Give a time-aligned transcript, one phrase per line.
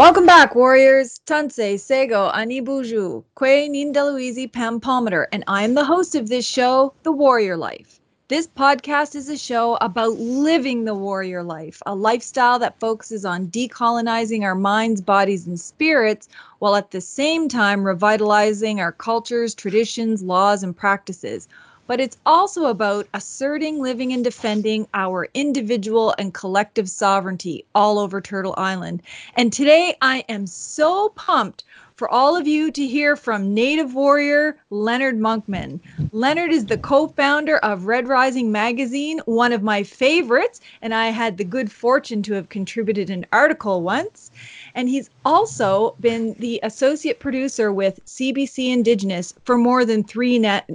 [0.00, 1.20] Welcome back, warriors.
[1.26, 6.94] Tanse, Sego, Anibuju, Kwe Nindaluizi, Pam Palmater, and I am the host of this show,
[7.02, 8.00] The Warrior Life.
[8.28, 13.48] This podcast is a show about living the warrior life, a lifestyle that focuses on
[13.48, 16.30] decolonizing our minds, bodies, and spirits,
[16.60, 21.46] while at the same time revitalizing our cultures, traditions, laws, and practices
[21.90, 28.20] but it's also about asserting, living, and defending our individual and collective sovereignty all over
[28.20, 29.02] Turtle Island.
[29.34, 31.64] And today I am so pumped
[31.96, 35.80] for all of you to hear from Native warrior Leonard Monkman.
[36.12, 41.08] Leonard is the co founder of Red Rising Magazine, one of my favorites, and I
[41.08, 44.30] had the good fortune to have contributed an article once.
[44.76, 50.70] And he's also been the associate producer with CBC Indigenous for more than three net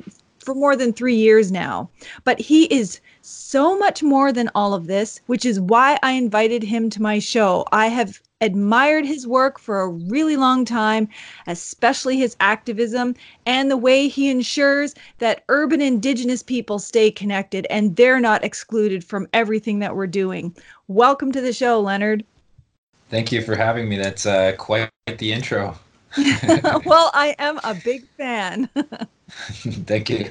[0.46, 1.90] for more than three years now.
[2.24, 6.64] But he is so much more than all of this, which is why I invited
[6.64, 7.66] him to my show.
[7.72, 11.08] I have admired his work for a really long time,
[11.48, 13.16] especially his activism
[13.46, 19.04] and the way he ensures that urban indigenous people stay connected and they're not excluded
[19.04, 20.56] from everything that we're doing.
[20.88, 22.24] Welcome to the show, Leonard.
[23.10, 23.98] Thank you for having me.
[23.98, 25.78] That's uh, quite the intro.
[26.86, 28.70] well, I am a big fan.
[29.86, 30.30] thank you.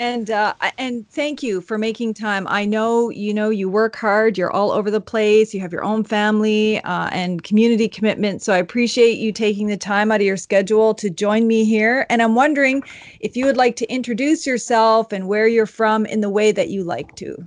[0.00, 2.46] And uh, and thank you for making time.
[2.48, 4.38] I know you know you work hard.
[4.38, 5.52] You're all over the place.
[5.52, 8.40] You have your own family uh, and community commitment.
[8.40, 12.06] So I appreciate you taking the time out of your schedule to join me here.
[12.10, 12.84] And I'm wondering
[13.18, 16.68] if you would like to introduce yourself and where you're from in the way that
[16.68, 17.44] you like to.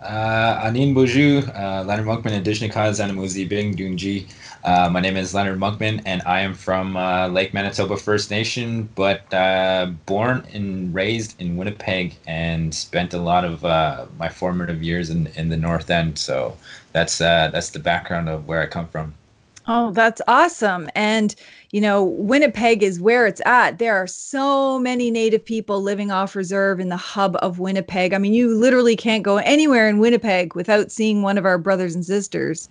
[0.00, 4.30] Uh, Anin Boju, uh, Leonard Monkman, Indigenous Zanamuzi Bing Dunji.
[4.62, 8.90] Uh, my name is Leonard Monkman, and I am from uh, Lake Manitoba First Nation,
[8.94, 14.82] but uh, born and raised in Winnipeg, and spent a lot of uh, my formative
[14.82, 16.18] years in, in the North End.
[16.18, 16.58] So
[16.92, 19.14] that's uh, that's the background of where I come from.
[19.68, 20.88] Oh, that's awesome!
[20.94, 21.34] And
[21.72, 23.78] you know, Winnipeg is where it's at.
[23.78, 28.12] There are so many Native people living off reserve in the hub of Winnipeg.
[28.12, 31.94] I mean, you literally can't go anywhere in Winnipeg without seeing one of our brothers
[31.94, 32.68] and sisters.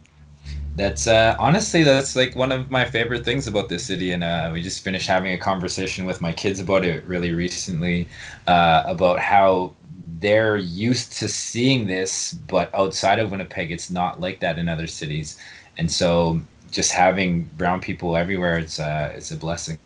[0.76, 4.50] That's uh, honestly that's like one of my favorite things about this city, and uh,
[4.52, 8.10] we just finished having a conversation with my kids about it really recently,
[8.48, 9.76] uh, about how
[10.20, 14.88] they're used to seeing this, but outside of Winnipeg, it's not like that in other
[14.88, 15.38] cities,
[15.78, 16.42] and so
[16.72, 19.80] just having brown people everywhere, it's uh, it's a blessing.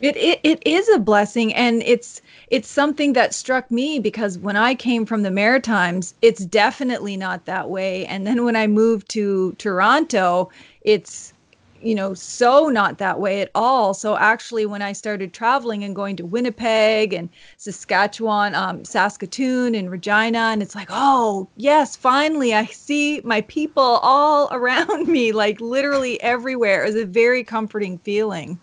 [0.00, 4.56] It, it it is a blessing and it's it's something that struck me because when
[4.56, 8.06] I came from the Maritimes, it's definitely not that way.
[8.06, 10.50] And then when I moved to Toronto,
[10.82, 11.33] it's
[11.84, 13.94] you know so not that way at all.
[13.94, 17.28] So actually when i started traveling and going to winnipeg and
[17.58, 23.82] saskatchewan um, saskatoon and regina and it's like oh yes finally i see my people
[24.02, 26.84] all around me like literally everywhere.
[26.84, 28.58] It was a very comforting feeling.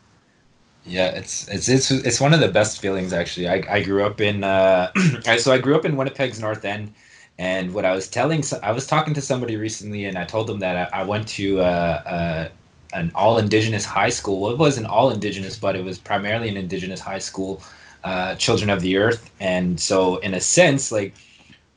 [0.84, 3.48] Yeah, it's it's it's it's one of the best feelings actually.
[3.48, 4.92] I, I grew up in uh,
[5.38, 6.94] so I grew up in Winnipeg's North End,
[7.38, 10.60] and what I was telling I was talking to somebody recently, and I told them
[10.60, 12.50] that I, I went to uh, uh,
[12.94, 14.40] an all Indigenous high school.
[14.40, 17.62] Well, it wasn't all Indigenous, but it was primarily an Indigenous high school,
[18.04, 21.14] uh, Children of the Earth, and so in a sense, like.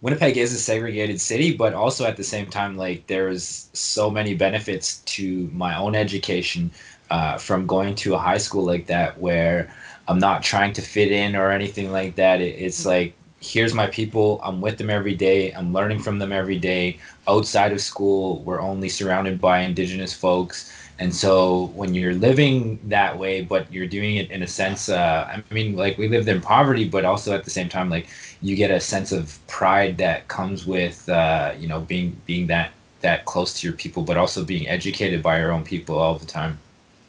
[0.02, 4.34] Winnipeg is a segregated city, but also at the same time, like there's so many
[4.34, 6.70] benefits to my own education
[7.10, 9.72] uh, from going to a high school like that where
[10.06, 12.42] I'm not trying to fit in or anything like that.
[12.42, 14.40] It, it's like, here's my people.
[14.42, 15.52] I'm with them every day.
[15.52, 16.98] I'm learning from them every day.
[17.26, 20.70] Outside of school, we're only surrounded by Indigenous folks.
[20.98, 25.28] And so when you're living that way, but you're doing it in a sense, uh,
[25.28, 28.08] I mean, like we lived in poverty, but also at the same time, like
[28.40, 32.72] you get a sense of pride that comes with, uh, you know, being being that
[33.00, 36.26] that close to your people, but also being educated by your own people all the
[36.26, 36.58] time.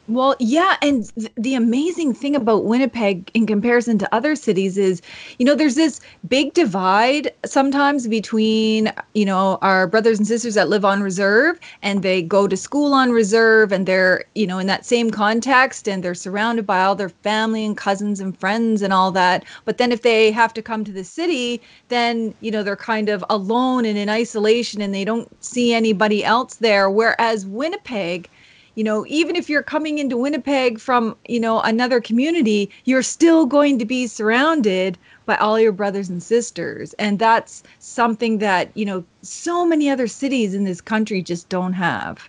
[0.08, 5.02] Well, yeah, and th- the amazing thing about Winnipeg in comparison to other cities is,
[5.38, 10.68] you know, there's this big divide sometimes between, you know, our brothers and sisters that
[10.68, 14.68] live on reserve and they go to school on reserve and they're, you know, in
[14.68, 18.92] that same context and they're surrounded by all their family and cousins and friends and
[18.92, 19.44] all that.
[19.64, 23.08] But then if they have to come to the city, then, you know, they're kind
[23.08, 28.28] of alone and in isolation and they don't see anybody else there whereas Winnipeg
[28.76, 33.46] you know, even if you're coming into Winnipeg from, you know, another community, you're still
[33.46, 36.92] going to be surrounded by all your brothers and sisters.
[36.94, 41.72] And that's something that, you know, so many other cities in this country just don't
[41.72, 42.28] have.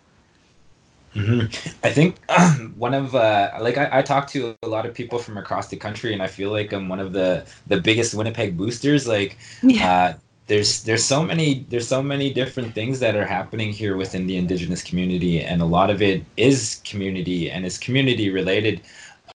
[1.16, 1.70] Mm-hmm.
[1.84, 5.18] I think um, one of uh, like I, I talk to a lot of people
[5.18, 8.56] from across the country, and I feel like I'm one of the the biggest Winnipeg
[8.56, 9.08] boosters.
[9.08, 9.90] Like, yeah.
[9.90, 10.14] uh,
[10.48, 14.38] there's there's so many there's so many different things that are happening here within the
[14.38, 18.82] indigenous community and a lot of it is community and is community related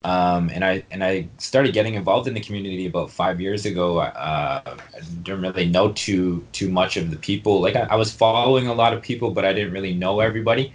[0.05, 3.99] um, and I and I started getting involved in the community about five years ago.
[3.99, 7.61] Uh, I didn't really know too too much of the people.
[7.61, 10.73] Like I, I, was following a lot of people, but I didn't really know everybody.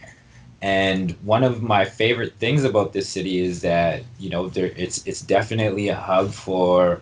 [0.61, 5.05] And one of my favorite things about this city is that you know there it's
[5.07, 7.01] it's definitely a hub for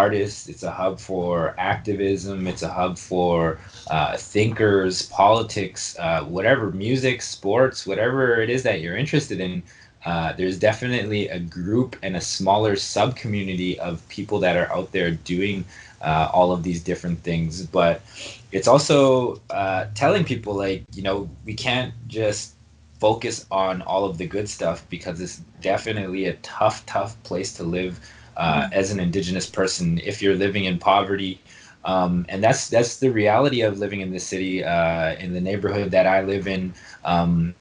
[0.00, 0.48] artists.
[0.48, 2.46] It's a hub for activism.
[2.46, 3.58] It's a hub for
[3.90, 9.62] uh, thinkers, politics, uh, whatever, music, sports, whatever it is that you're interested in
[10.04, 14.90] uh, there's definitely a group and a smaller sub community of people that are out
[14.92, 15.64] there doing
[16.00, 17.64] uh, all of these different things.
[17.64, 18.02] But
[18.50, 22.54] it's also uh, telling people, like, you know, we can't just
[22.98, 27.62] focus on all of the good stuff because it's definitely a tough, tough place to
[27.62, 28.00] live
[28.36, 31.40] uh, as an Indigenous person if you're living in poverty.
[31.84, 35.90] Um, and that's that's the reality of living in the city, uh, in the neighborhood
[35.90, 36.74] that I live in.
[37.04, 37.54] Um,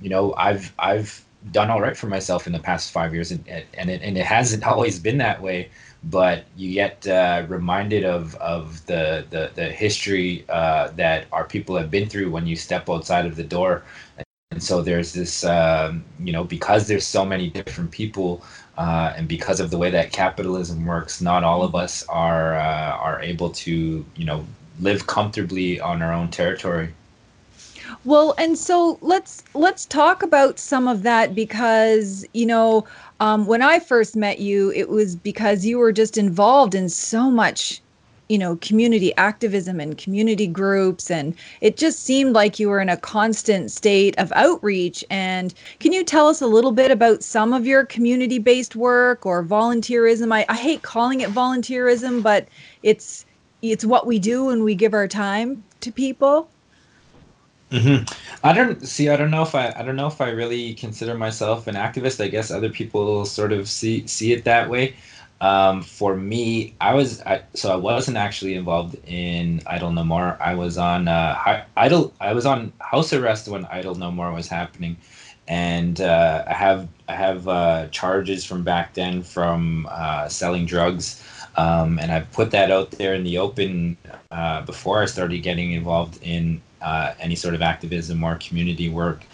[0.00, 3.46] you know, I've I've done all right for myself in the past five years, and
[3.74, 5.70] and it, and it hasn't always been that way.
[6.04, 11.76] But you get uh, reminded of of the the, the history uh, that our people
[11.76, 13.82] have been through when you step outside of the door,
[14.52, 18.44] and so there's this um, you know because there's so many different people.
[18.78, 22.92] Uh, and because of the way that capitalism works, not all of us are uh,
[22.96, 24.46] are able to, you know,
[24.80, 26.88] live comfortably on our own territory.
[28.04, 32.86] Well, and so let's let's talk about some of that because you know
[33.20, 37.30] um, when I first met you, it was because you were just involved in so
[37.30, 37.81] much,
[38.32, 42.88] you know, community activism and community groups, and it just seemed like you were in
[42.88, 45.04] a constant state of outreach.
[45.10, 49.44] And can you tell us a little bit about some of your community-based work or
[49.44, 50.32] volunteerism?
[50.32, 52.48] I, I hate calling it volunteerism, but
[52.82, 53.26] it's
[53.60, 56.48] it's what we do when we give our time to people.
[57.70, 58.04] Mm-hmm.
[58.42, 59.10] I don't see.
[59.10, 59.74] I don't know if I.
[59.76, 62.24] I don't know if I really consider myself an activist.
[62.24, 64.96] I guess other people sort of see see it that way.
[65.42, 70.38] Um, for me, I was I, so I wasn't actually involved in Idle No More.
[70.40, 72.14] I was on uh, Idle.
[72.20, 74.96] I was on house arrest when Idle No More was happening,
[75.48, 81.20] and uh, I have I have uh, charges from back then from uh, selling drugs.
[81.56, 83.96] Um, and I put that out there in the open
[84.30, 89.24] uh, before I started getting involved in uh, any sort of activism or community work.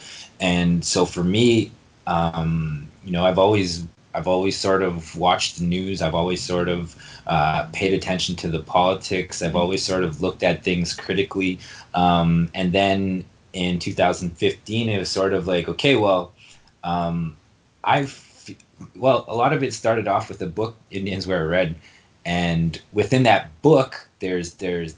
[0.41, 1.71] And so for me,
[2.07, 3.87] um, you know, I've always
[4.19, 6.03] I've always sort of watched the news.
[6.03, 6.97] I've always sort of
[7.29, 9.43] uh, paid attention to the politics.
[9.43, 11.61] I've always sort of looked at things critically.
[11.95, 16.33] Um, and then in 2015, it was sort of like, okay, well,
[16.83, 17.37] um,
[17.85, 18.25] I've
[18.97, 21.77] well, a lot of it started off with the book Indians Wear Red,
[22.25, 24.97] and within that book, there's there's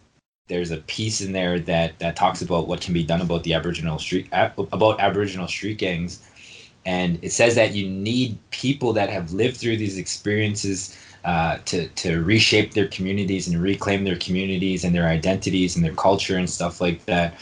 [0.48, 3.54] there's a piece in there that that talks about what can be done about the
[3.54, 6.20] Aboriginal street about Aboriginal street gangs,
[6.84, 11.88] and it says that you need people that have lived through these experiences uh, to
[11.88, 16.48] to reshape their communities and reclaim their communities and their identities and their culture and
[16.48, 17.34] stuff like that.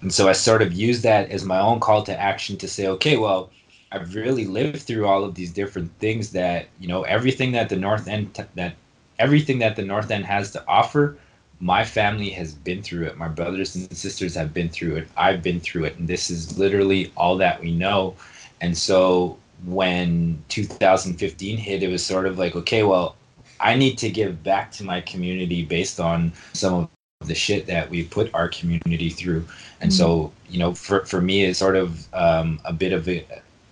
[0.00, 2.86] And so I sort of use that as my own call to action to say,
[2.88, 3.50] okay, well,
[3.92, 7.76] I've really lived through all of these different things that you know everything that the
[7.76, 8.74] North End t- that
[9.18, 11.16] everything that the North End has to offer
[11.60, 13.18] my family has been through it.
[13.18, 15.08] My brothers and sisters have been through it.
[15.16, 15.98] I've been through it.
[15.98, 18.16] And this is literally all that we know.
[18.60, 23.16] And so when 2015 hit, it was sort of like, okay, well,
[23.60, 26.88] I need to give back to my community based on some of
[27.28, 29.46] the shit that we put our community through.
[29.80, 29.98] And mm-hmm.
[29.98, 33.24] so, you know, for, for me, it's sort of um, a bit of a,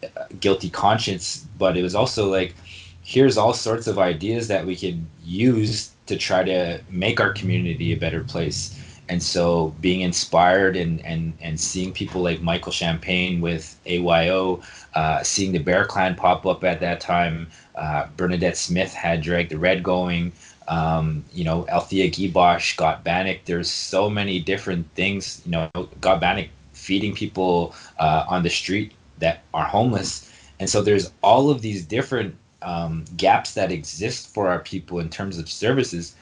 [0.03, 2.55] a guilty conscience, but it was also like,
[3.03, 7.93] here's all sorts of ideas that we could use to try to make our community
[7.93, 8.79] a better place.
[9.09, 14.63] And so being inspired and, and, and seeing people like Michael Champagne with AYO,
[14.95, 19.49] uh, seeing the Bear Clan pop up at that time, uh, Bernadette Smith had Drag
[19.49, 20.33] the Red going,
[20.69, 23.39] um, you know, Althea Guiboche, Got Bannock.
[23.47, 28.93] There's so many different things, you know, Got Bannock feeding people uh, on the street
[29.19, 30.31] that are homeless.
[30.61, 35.09] And so there's all of these different um, gaps that exist for our people in
[35.09, 36.15] terms of services.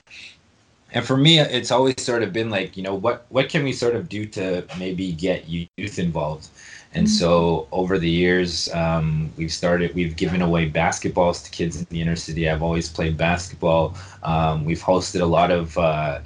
[0.96, 3.72] And for me, it's always sort of been like, you know, what what can we
[3.74, 6.48] sort of do to maybe get youth involved?
[6.94, 7.12] And mm-hmm.
[7.12, 12.00] so over the years, um, we've started, we've given away basketballs to kids in the
[12.00, 12.48] inner city.
[12.48, 13.94] I've always played basketball.
[14.22, 16.20] Um, we've hosted a lot of uh,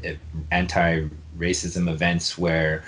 [0.53, 2.85] anti racism events where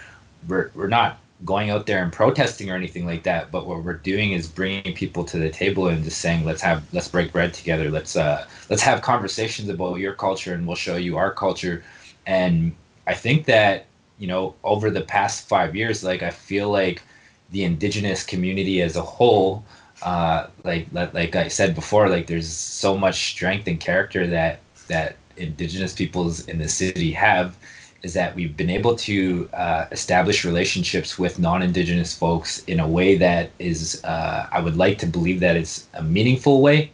[0.46, 3.94] we're, we're not going out there and protesting or anything like that but what we're
[3.94, 7.54] doing is bringing people to the table and just saying let's have let's break bread
[7.54, 7.90] together.
[7.90, 11.82] Let's uh let's have conversations about your culture and we'll show you our culture.
[12.26, 12.74] And
[13.06, 13.86] I think that
[14.18, 17.02] you know over the past five years, like I feel like
[17.50, 19.64] the indigenous community as a whole,
[20.02, 25.16] uh, like like I said before, like there's so much strength and character that that
[25.36, 27.56] indigenous peoples in the city have
[28.02, 33.16] is that we've been able to uh, establish relationships with non-indigenous folks in a way
[33.16, 36.92] that is uh, i would like to believe that it's a meaningful way.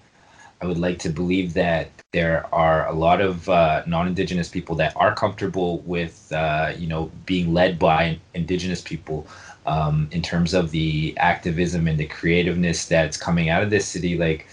[0.61, 4.93] I would like to believe that there are a lot of uh, non-indigenous people that
[4.97, 9.27] are comfortable with uh, you know being led by indigenous people
[9.67, 14.17] um, in terms of the activism and the creativeness that's coming out of this city.
[14.17, 14.49] Like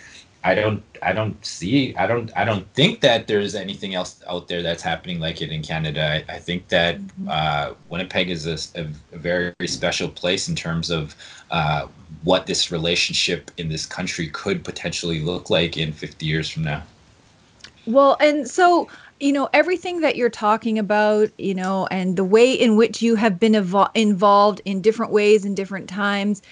[0.46, 4.48] I don't I don't see I don't I don't think that there's anything else out
[4.48, 6.24] there that's happening like it in Canada.
[6.30, 7.30] I, I think that mm-hmm.
[7.30, 8.84] uh, Winnipeg is a, a,
[9.18, 11.16] very, very special place in terms of
[11.50, 11.88] uh,
[12.24, 16.84] what this relationship in this country could potentially look like in 50 years from now.
[17.88, 18.88] Well, and so
[19.20, 23.16] you know everything that you're talking about, you know, and the way in which you
[23.16, 26.44] have been evo- involved in different ways in different times.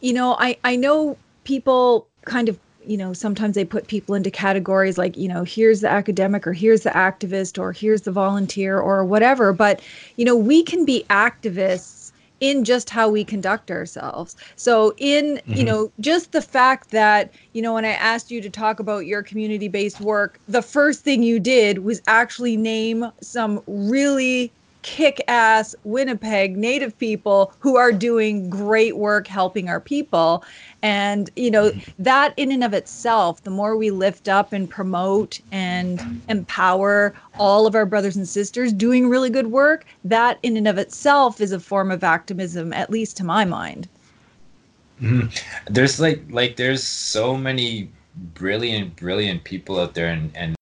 [0.00, 4.30] You know, I I know people kind of you know sometimes they put people into
[4.30, 8.78] categories like you know here's the academic or here's the activist or here's the volunteer
[8.78, 9.80] or whatever but
[10.16, 15.54] you know we can be activists in just how we conduct ourselves so in mm-hmm.
[15.54, 19.06] you know just the fact that you know when i asked you to talk about
[19.06, 24.52] your community based work the first thing you did was actually name some really
[24.84, 30.44] kick ass Winnipeg native people who are doing great work helping our people.
[30.82, 35.40] And, you know, that in and of itself, the more we lift up and promote
[35.50, 40.68] and empower all of our brothers and sisters doing really good work, that in and
[40.68, 43.88] of itself is a form of activism, at least to my mind.
[45.00, 45.28] Mm-hmm.
[45.72, 47.90] There's like, like, there's so many
[48.34, 50.54] brilliant, brilliant people out there, and, and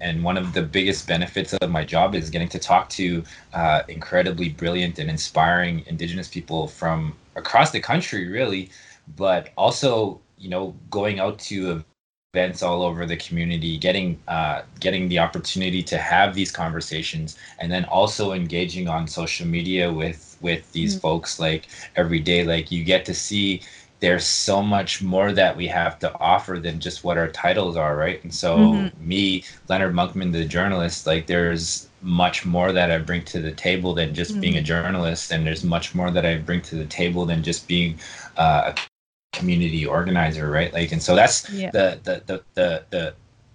[0.00, 3.22] and one of the biggest benefits of my job is getting to talk to
[3.54, 8.70] uh, incredibly brilliant and inspiring indigenous people from across the country really
[9.16, 11.84] but also you know going out to
[12.32, 17.72] events all over the community getting uh, getting the opportunity to have these conversations and
[17.72, 21.00] then also engaging on social media with with these mm-hmm.
[21.00, 21.66] folks like
[21.96, 23.60] every day like you get to see
[24.00, 27.96] there's so much more that we have to offer than just what our titles are,
[27.96, 28.22] right?
[28.24, 29.08] And so, mm-hmm.
[29.08, 33.94] me, Leonard Monkman, the journalist, like there's much more that I bring to the table
[33.94, 34.40] than just mm-hmm.
[34.40, 34.66] being a mm-hmm.
[34.66, 37.98] journalist, and there's much more that I bring to the table than just being
[38.38, 40.72] uh, a community organizer, right?
[40.72, 41.70] Like, and so that's yeah.
[41.70, 43.14] the, the the the the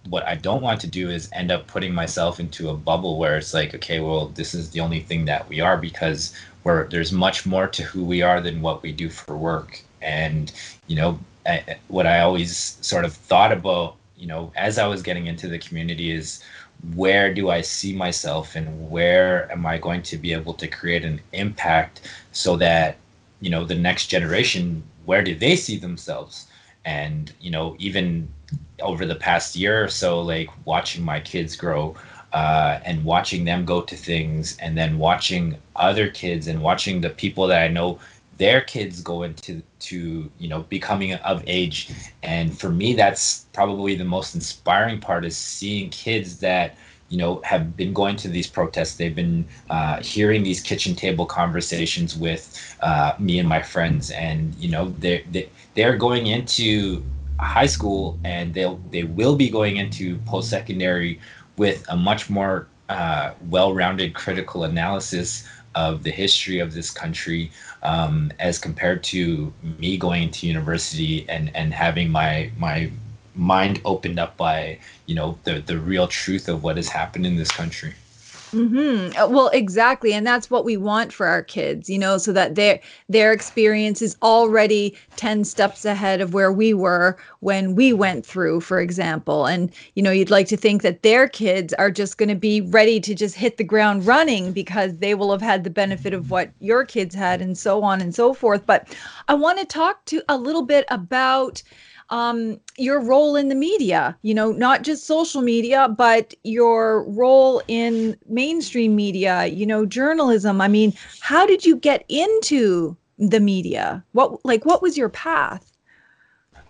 [0.10, 3.38] what I don't want to do is end up putting myself into a bubble where
[3.38, 7.12] it's like, okay, well, this is the only thing that we are because where there's
[7.12, 10.52] much more to who we are than what we do for work and
[10.88, 15.02] you know I, what i always sort of thought about you know as i was
[15.02, 16.44] getting into the community is
[16.96, 21.04] where do i see myself and where am i going to be able to create
[21.06, 22.98] an impact so that
[23.42, 26.48] you know the next generation where do they see themselves?
[26.84, 28.28] And you know even
[28.82, 31.96] over the past year or so like watching my kids grow
[32.34, 37.10] uh, and watching them go to things and then watching other kids and watching the
[37.10, 37.98] people that i know
[38.38, 41.90] their kids go into to you know becoming of age.
[42.24, 46.76] And for me that's probably the most inspiring part is seeing kids that
[47.10, 48.96] you know have been going to these protests.
[48.96, 54.12] They've been uh, hearing these kitchen table conversations with uh, me and my friends.
[54.12, 57.04] And you know they're they, they're going into
[57.40, 61.20] high school and they'll they will be going into post-secondary
[61.58, 67.52] with a much more uh, well-rounded critical analysis of the history of this country
[67.86, 72.92] um, as compared to me going to university and and having my my
[73.36, 77.36] mind opened up by you know the the real truth of what has happened in
[77.36, 77.94] this country
[78.56, 79.22] Mm-hmm.
[79.22, 82.56] Uh, well, exactly, and that's what we want for our kids, you know, so that
[82.56, 88.26] their their experience is already ten steps ahead of where we were when we went
[88.26, 89.46] through, for example.
[89.46, 92.62] And you know, you'd like to think that their kids are just going to be
[92.62, 96.32] ready to just hit the ground running because they will have had the benefit of
[96.32, 98.66] what your kids had, and so on and so forth.
[98.66, 98.96] But
[99.28, 101.62] I want to talk to a little bit about
[102.10, 107.62] um, your role in the media, you know, not just social media, but your role
[107.68, 110.62] in mainstream media, you know, journalism.
[110.62, 114.04] I mean, how did you get into the media?
[114.12, 115.72] What, like, what was your path?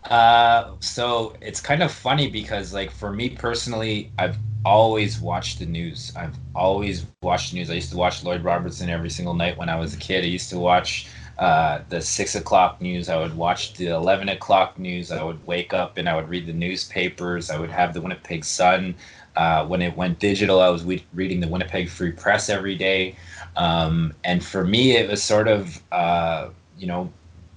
[0.05, 5.65] Uh, so it's kind of funny because, like, for me personally, I've always watched the
[5.65, 6.13] news.
[6.15, 7.69] I've always watched the news.
[7.69, 10.23] I used to watch Lloyd Robertson every single night when I was a kid.
[10.23, 13.09] I used to watch uh, the six o'clock news.
[13.09, 15.11] I would watch the 11 o'clock news.
[15.11, 17.49] I would wake up and I would read the newspapers.
[17.49, 18.95] I would have the Winnipeg Sun
[19.35, 23.17] Uh, when it went digital, I was we- reading the Winnipeg Free Press every day.
[23.57, 27.11] Um, and for me, it was sort of, uh, you know,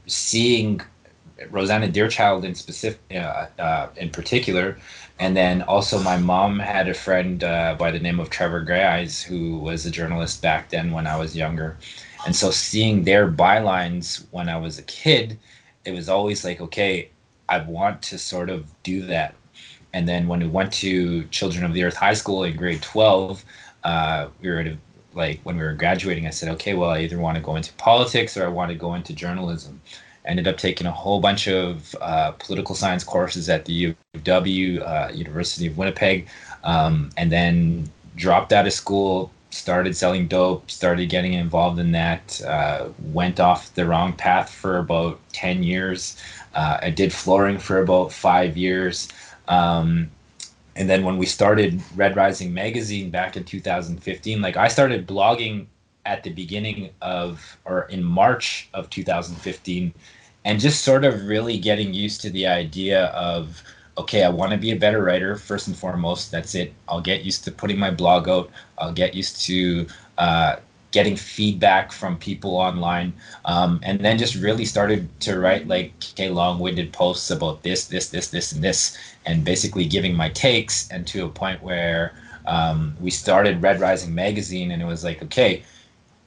[0.07, 0.81] seeing
[1.51, 4.77] Rosanna Deerchild in specific, uh, uh, in particular,
[5.21, 9.59] and then also my mom had a friend by the name of Trevor Greyeyes who
[9.59, 11.77] was a journalist back then when I was younger,
[12.27, 15.39] and so seeing their bylines when I was a kid,
[15.85, 17.11] it was always like, okay,
[17.49, 19.35] I want to sort of do that.
[19.95, 23.45] And then when we went to Children of the Earth High School in grade twelve,
[23.85, 24.77] uh, we were at a
[25.15, 27.73] like when we were graduating, I said, okay, well, I either want to go into
[27.75, 29.81] politics or I want to go into journalism.
[30.25, 34.81] Ended up taking a whole bunch of uh, political science courses at the U UW,
[34.83, 36.29] uh, University of Winnipeg,
[36.65, 42.41] um, and then dropped out of school, started selling dope, started getting involved in that,
[42.43, 46.17] uh, went off the wrong path for about 10 years.
[46.55, 49.09] Uh, I did flooring for about five years.
[49.49, 50.11] Um,
[50.79, 55.67] and then when we started red rising magazine back in 2015 like i started blogging
[56.07, 59.93] at the beginning of or in march of 2015
[60.45, 63.63] and just sort of really getting used to the idea of
[63.99, 66.73] okay i want to be a better writer first and foremost that's it.
[66.89, 68.51] I'll get used to putting my blog out.
[68.79, 69.87] I'll get used to
[70.19, 70.57] uh,
[70.91, 73.13] getting feedback from people online.
[73.45, 78.09] Um, and then just really started to write like okay long-winded posts about this this
[78.09, 82.15] this this and this and basically giving my takes and to a point where
[82.47, 85.63] um, we started red rising magazine and it was like okay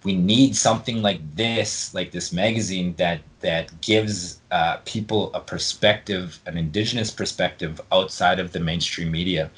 [0.03, 6.39] we need something like this like this magazine that that gives uh, people a perspective
[6.45, 9.49] an indigenous perspective outside of the mainstream media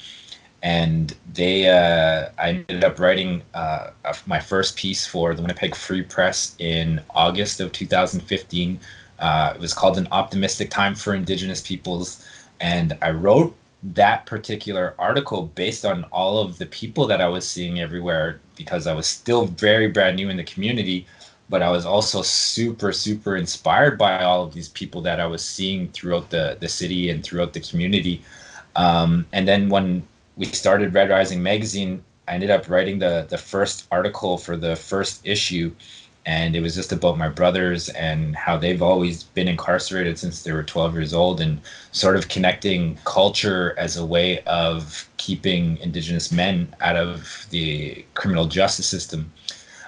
[0.64, 3.90] and they uh, I ended up writing uh,
[4.26, 8.80] my first piece for the Winnipeg Free Press in August of 2015.
[9.18, 12.26] Uh, it was called "An Optimistic Time for Indigenous Peoples,"
[12.60, 13.54] and I wrote
[13.92, 18.86] that particular article based on all of the people that I was seeing everywhere because
[18.86, 21.06] I was still very brand new in the community,
[21.50, 25.44] but I was also super super inspired by all of these people that I was
[25.44, 28.22] seeing throughout the the city and throughout the community.
[28.76, 30.02] Um, and then when
[30.36, 32.04] we started Red Rising magazine.
[32.26, 35.72] I ended up writing the the first article for the first issue,
[36.26, 40.52] and it was just about my brothers and how they've always been incarcerated since they
[40.52, 41.60] were 12 years old, and
[41.92, 48.46] sort of connecting culture as a way of keeping Indigenous men out of the criminal
[48.46, 49.30] justice system.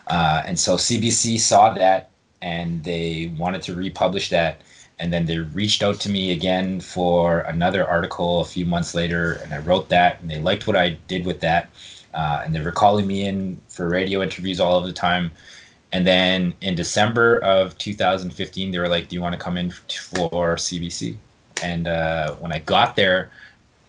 [0.09, 2.11] Uh, and so CBC saw that,
[2.43, 4.61] and they wanted to republish that.
[4.99, 9.35] And then they reached out to me again for another article a few months later
[9.43, 11.69] and i wrote that and they liked what i did with that.
[12.15, 15.31] Uh, and they were calling me in for radio interviews all of the time
[15.93, 19.71] and then in december of 2015 they were like do you want to come in
[19.71, 21.17] for cbc
[21.63, 23.31] and uh, when i got there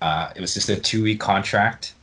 [0.01, 1.93] uh, it was just a two week contract.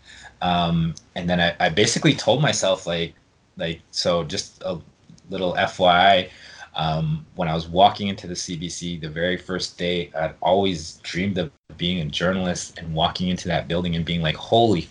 [0.42, 3.14] Um, and then I, I basically told myself like
[3.56, 4.78] like so just a
[5.30, 6.28] little fyi
[6.76, 11.38] um, when I was walking into the CBC the very first day, I'd always dreamed
[11.38, 14.82] of being a journalist and walking into that building and being like, "Holy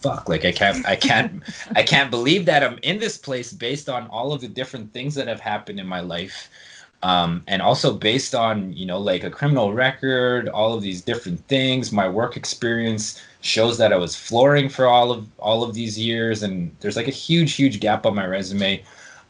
[0.00, 1.42] fuck!" Like I can't, I can't,
[1.74, 5.14] I can't believe that I'm in this place based on all of the different things
[5.14, 6.48] that have happened in my life,
[7.02, 11.40] um, and also based on you know like a criminal record, all of these different
[11.48, 11.92] things.
[11.92, 16.42] My work experience shows that I was flooring for all of all of these years,
[16.42, 18.82] and there's like a huge, huge gap on my resume.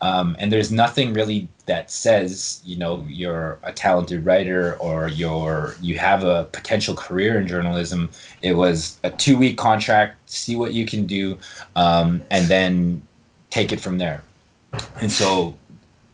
[0.03, 5.77] Um, and there's nothing really that says you know you're a talented writer or you're
[5.81, 8.09] you have a potential career in journalism.
[8.43, 11.39] It was a two week contract see what you can do
[11.77, 13.03] um, and then
[13.51, 14.23] take it from there.
[15.01, 15.55] And so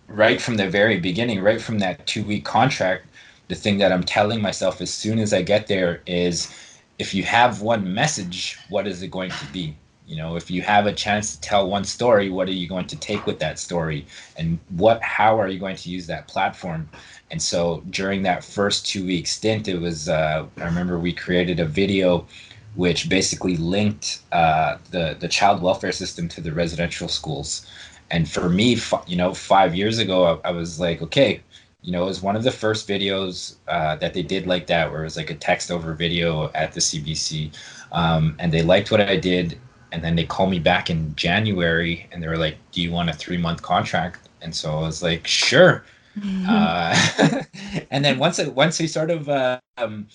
[0.09, 3.07] right from the very beginning right from that two week contract
[3.49, 6.53] the thing that i'm telling myself as soon as i get there is
[6.99, 9.75] if you have one message what is it going to be
[10.07, 12.87] you know if you have a chance to tell one story what are you going
[12.87, 14.07] to take with that story?
[14.37, 16.89] And what how are you going to use that platform?
[17.31, 21.61] And so during that first two week stint it was uh, i remember we created
[21.61, 22.27] a video
[22.75, 27.67] which basically linked uh, the the child welfare system to the residential schools.
[28.11, 31.43] And for me you know five years ago I, I was like okay
[31.83, 34.91] you know, it was one of the first videos uh, that they did like that,
[34.91, 37.57] where it was like a text over video at the CBC.
[37.93, 39.57] Um, and they liked what I did
[39.93, 43.11] and then they called me back in January and they were like, "Do you want
[43.11, 45.85] a three month contract?" And so I was like, "Sure."
[46.19, 46.47] Mm-hmm.
[46.49, 47.43] Uh,
[47.91, 50.07] and then once it, once they sort of uh, um,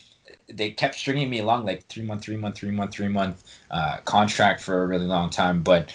[0.50, 3.98] they kept stringing me along like three month, three month, three month, three month uh,
[4.06, 5.62] contract for a really long time.
[5.62, 5.94] But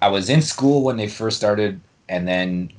[0.00, 2.72] I was in school when they first started, and then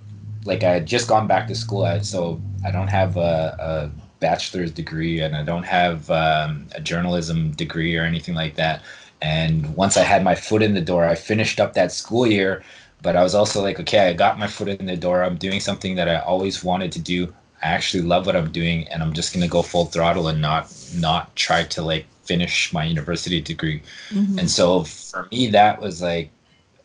[0.46, 3.92] like I had just gone back to school, I, so I don't have a, a
[4.20, 8.82] bachelor's degree and I don't have um, a journalism degree or anything like that
[9.24, 12.62] And once I had my foot in the door, I finished up that school year.
[13.02, 15.24] But I was also like, okay, I got my foot in the door.
[15.24, 17.34] I'm doing something that I always wanted to do.
[17.64, 20.72] I actually love what I'm doing, and I'm just gonna go full throttle and not
[20.96, 23.82] not try to like finish my university degree.
[24.10, 24.40] Mm-hmm.
[24.40, 26.30] And so for me, that was like,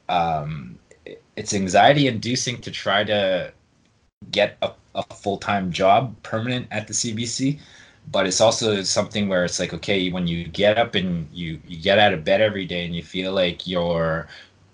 [0.09, 0.79] um,
[1.37, 3.53] it's anxiety inducing to try to
[4.31, 7.59] get a, a full time job permanent at the CBC.
[8.11, 11.79] But it's also something where it's like, okay, when you get up and you, you
[11.81, 14.29] get out of bed every day and you feel like you're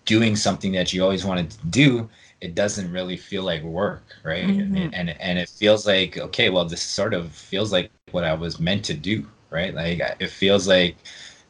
[0.05, 2.09] doing something that you always wanted to do,
[2.41, 4.47] it doesn't really feel like work, right?
[4.47, 4.77] Mm-hmm.
[4.77, 8.35] And, and and it feels like, okay, well, this sort of feels like what I
[8.35, 9.75] was meant to do, right?
[9.75, 10.97] Like it feels like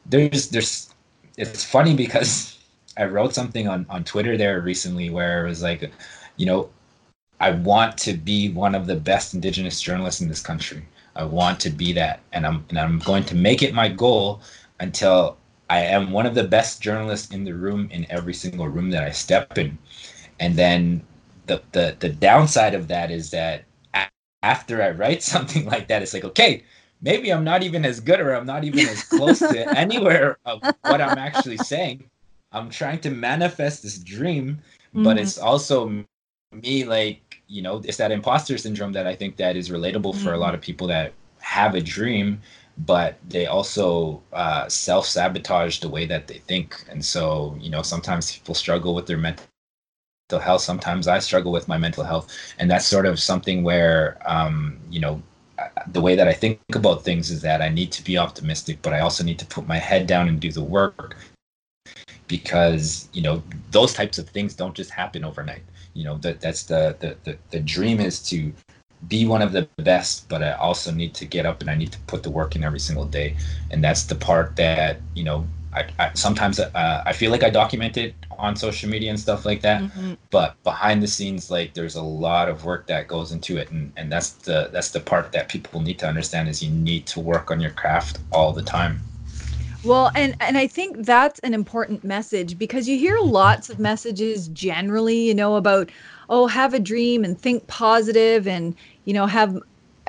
[0.05, 0.93] there's there's
[1.37, 2.57] it's funny because
[2.97, 5.91] I wrote something on on Twitter there recently where it was like,
[6.37, 6.69] you know,
[7.39, 10.85] I want to be one of the best indigenous journalists in this country.
[11.15, 14.41] I want to be that and I'm and I'm going to make it my goal
[14.79, 15.37] until
[15.69, 19.03] I am one of the best journalists in the room in every single room that
[19.03, 19.77] I step in.
[20.39, 21.03] And then
[21.47, 23.63] the the the downside of that is that
[24.43, 26.63] after I write something like that, it's like, okay,
[27.01, 30.61] maybe I'm not even as good or I'm not even as close to anywhere of
[30.81, 32.09] what I'm actually saying.
[32.51, 35.03] I'm trying to manifest this dream, mm-hmm.
[35.03, 36.05] but it's also
[36.51, 40.23] me like, you know, it's that imposter syndrome that I think that is relatable mm-hmm.
[40.23, 40.55] for a lot mm-hmm.
[40.55, 42.41] of people that have a dream,
[42.77, 46.83] but they also uh, self sabotage the way that they think.
[46.89, 49.45] And so, you know, sometimes people struggle with their mental
[50.31, 50.61] health.
[50.61, 52.35] Sometimes I struggle with my mental health.
[52.57, 55.21] And that's sort of something where, um, you know,
[55.87, 58.93] the way that I think about things is that I need to be optimistic, but
[58.93, 61.15] I also need to put my head down and do the work
[62.27, 65.63] because you know those types of things don't just happen overnight.
[65.95, 68.53] You know that that's the, the the the dream is to
[69.07, 71.91] be one of the best, but I also need to get up and I need
[71.91, 73.35] to put the work in every single day,
[73.71, 77.49] and that's the part that you know I, I sometimes uh, I feel like I
[77.49, 80.13] document it on social media and stuff like that, mm-hmm.
[80.31, 83.91] but behind the scenes, like there's a lot of work that goes into it, and
[83.97, 87.19] and that's the that's the part that people need to understand is you need to
[87.19, 89.01] work on your craft all the time.
[89.85, 94.47] Well, and and I think that's an important message because you hear lots of messages
[94.49, 95.91] generally, you know, about
[96.29, 99.57] oh, have a dream and think positive and you know have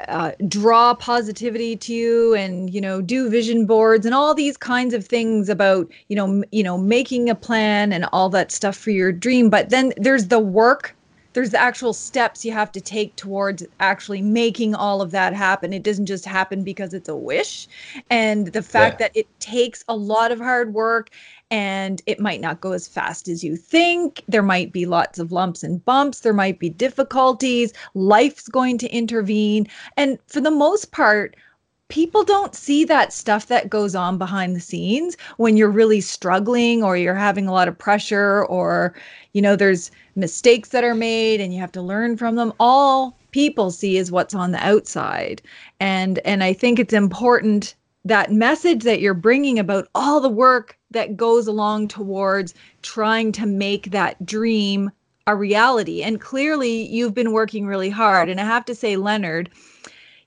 [0.09, 4.95] uh, draw positivity to you and you know do vision boards and all these kinds
[4.95, 8.77] of things about you know m- you know making a plan and all that stuff
[8.77, 9.51] for your dream.
[9.51, 10.96] But then there's the work
[11.37, 15.75] there's the actual steps you have to take towards actually making all of that happen
[15.75, 17.69] it doesn't just happen because it's a wish
[18.09, 19.07] and the fact yeah.
[19.07, 21.11] that it takes a lot of hard work
[21.51, 24.23] and it might not go as fast as you think.
[24.27, 26.21] There might be lots of lumps and bumps.
[26.21, 27.73] There might be difficulties.
[27.95, 29.69] Life's going to intervene.
[29.97, 31.37] And for the most part,
[31.89, 36.83] people don't see that stuff that goes on behind the scenes when you're really struggling
[36.83, 38.95] or you're having a lot of pressure or
[39.33, 43.17] you know there's mistakes that are made and you have to learn from them all
[43.31, 45.41] people see is what's on the outside
[45.79, 50.79] and and i think it's important that message that you're bringing about all the work
[50.93, 54.91] that goes along towards trying to make that dream
[55.27, 56.03] a reality.
[56.03, 58.29] And clearly, you've been working really hard.
[58.29, 59.51] And I have to say, Leonard,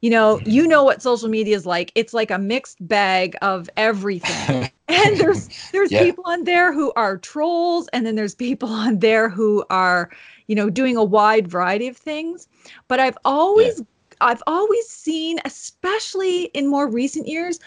[0.01, 1.91] you know, you know what social media is like.
[1.95, 4.71] It's like a mixed bag of everything.
[4.87, 6.03] and there's there's yeah.
[6.03, 10.09] people on there who are trolls, and then there's people on there who are,
[10.47, 12.47] you know, doing a wide variety of things.
[12.87, 13.85] But I've always yeah
[14.21, 17.59] I've always seen, especially in more recent years,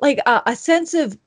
[0.00, 1.18] like a, a sense of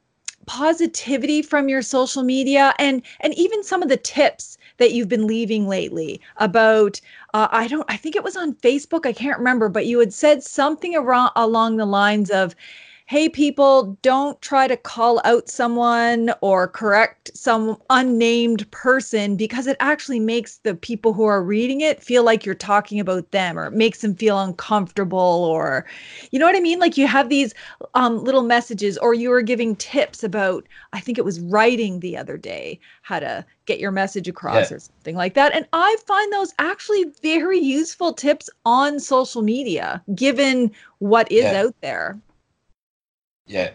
[0.45, 5.25] positivity from your social media and and even some of the tips that you've been
[5.25, 6.99] leaving lately about
[7.33, 10.13] uh, i don't i think it was on facebook i can't remember but you had
[10.13, 12.53] said something around along the lines of
[13.05, 19.75] hey, people, don't try to call out someone or correct some unnamed person because it
[19.81, 23.65] actually makes the people who are reading it feel like you're talking about them or
[23.65, 25.85] it makes them feel uncomfortable or,
[26.31, 26.79] you know what I mean?
[26.79, 27.53] Like you have these
[27.93, 32.15] um, little messages or you were giving tips about, I think it was writing the
[32.15, 34.77] other day, how to get your message across yeah.
[34.77, 35.53] or something like that.
[35.53, 41.63] And I find those actually very useful tips on social media, given what is yeah.
[41.63, 42.17] out there.
[43.45, 43.71] Yeah,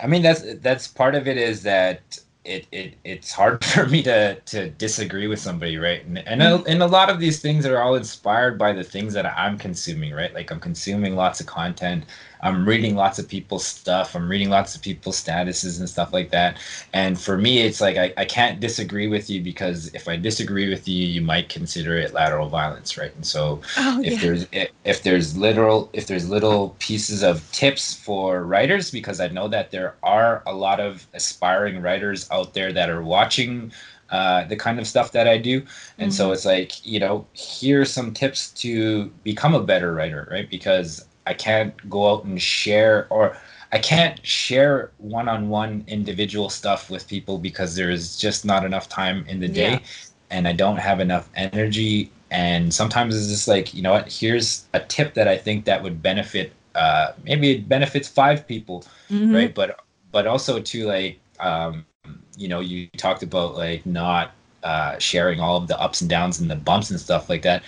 [0.00, 4.02] I mean that's that's part of it is that it, it it's hard for me
[4.02, 6.04] to to disagree with somebody right?
[6.04, 6.66] And and a, mm.
[6.66, 10.12] and a lot of these things are all inspired by the things that i'm consuming
[10.12, 10.34] right?
[10.34, 12.04] Like i'm consuming lots of content
[12.42, 16.30] i'm reading lots of people's stuff i'm reading lots of people's statuses and stuff like
[16.30, 16.58] that
[16.92, 20.68] and for me it's like i, I can't disagree with you because if i disagree
[20.68, 24.20] with you you might consider it lateral violence right and so oh, if yeah.
[24.20, 29.28] there's if, if there's literal if there's little pieces of tips for writers because i
[29.28, 33.72] know that there are a lot of aspiring writers out there that are watching
[34.12, 35.62] uh, the kind of stuff that I do.
[35.98, 36.10] And mm-hmm.
[36.10, 40.48] so it's like, you know, here's some tips to become a better writer, right?
[40.48, 43.36] Because I can't go out and share or
[43.72, 48.64] I can't share one on one individual stuff with people because there is just not
[48.64, 49.80] enough time in the day yeah.
[50.30, 52.10] and I don't have enough energy.
[52.30, 55.82] And sometimes it's just like, you know what, here's a tip that I think that
[55.82, 59.34] would benefit uh maybe it benefits five people, mm-hmm.
[59.34, 59.54] right?
[59.54, 59.80] But
[60.10, 61.84] but also to like um
[62.36, 64.32] you know, you talked about like not
[64.62, 67.62] uh, sharing all of the ups and downs and the bumps and stuff like that.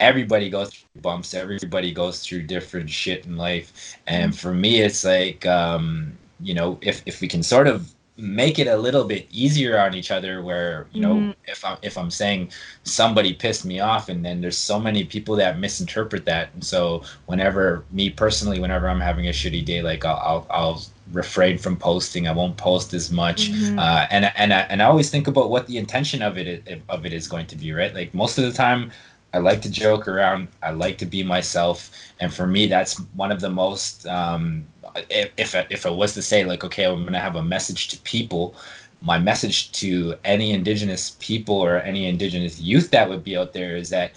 [0.00, 1.34] Everybody goes through bumps.
[1.34, 3.96] Everybody goes through different shit in life.
[4.06, 4.38] And mm-hmm.
[4.38, 8.66] for me, it's like, um, you know, if if we can sort of make it
[8.66, 11.30] a little bit easier on each other where you know mm-hmm.
[11.48, 12.50] if i'm if i'm saying
[12.84, 17.02] somebody pissed me off and then there's so many people that misinterpret that and so
[17.26, 20.82] whenever me personally whenever i'm having a shitty day like i'll i'll, I'll
[21.12, 22.28] refrain from posting.
[22.28, 23.78] I won't post as much, mm-hmm.
[23.78, 27.06] uh, and and I, and I always think about what the intention of it of
[27.06, 27.72] it is going to be.
[27.72, 28.90] Right, like most of the time,
[29.32, 30.48] I like to joke around.
[30.62, 34.06] I like to be myself, and for me, that's one of the most.
[34.06, 34.66] Um,
[35.08, 37.88] if if I, if I was to say like, okay, I'm gonna have a message
[37.88, 38.54] to people.
[39.02, 43.76] My message to any Indigenous people or any Indigenous youth that would be out there
[43.76, 44.12] is that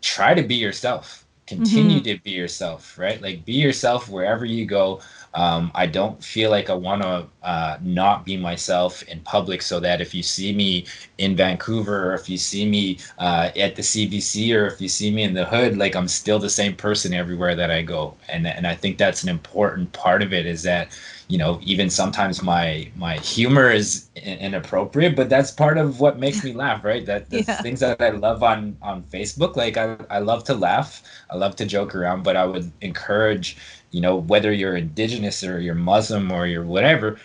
[0.00, 1.24] try to be yourself.
[1.46, 2.16] Continue mm-hmm.
[2.16, 3.20] to be yourself, right?
[3.20, 5.00] Like be yourself wherever you go
[5.34, 9.80] um, I don't feel like I want to uh, not be myself in public so
[9.80, 10.86] that if you see me
[11.18, 15.10] in Vancouver or if you see me uh, at the CBC or if you see
[15.10, 18.16] me in the hood, like I'm still the same person everywhere that I go.
[18.28, 21.90] And, and I think that's an important part of it is that, you know, even
[21.90, 27.04] sometimes my, my humor is inappropriate, but that's part of what makes me laugh, right?
[27.04, 27.60] That the yeah.
[27.60, 31.56] things that I love on, on Facebook, like I, I love to laugh, I love
[31.56, 33.56] to joke around, but I would encourage
[33.94, 37.16] you know whether you're indigenous or you're muslim or you're whatever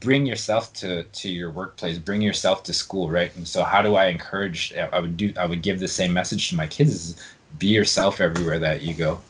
[0.00, 3.34] bring yourself to to your workplace bring yourself to school right?
[3.36, 6.50] And so how do i encourage i would do i would give the same message
[6.50, 9.20] to my kids is be yourself everywhere that you go.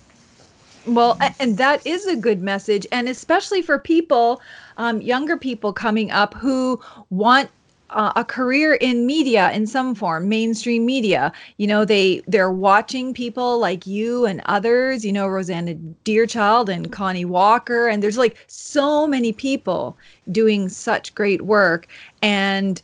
[0.86, 4.40] Well and that is a good message and especially for people
[4.76, 6.80] um, younger people coming up who
[7.10, 7.50] want
[7.90, 13.14] uh, a career in media in some form mainstream media you know they they're watching
[13.14, 15.74] people like you and others you know rosanna
[16.04, 19.96] deerchild and connie walker and there's like so many people
[20.30, 21.86] doing such great work
[22.22, 22.82] and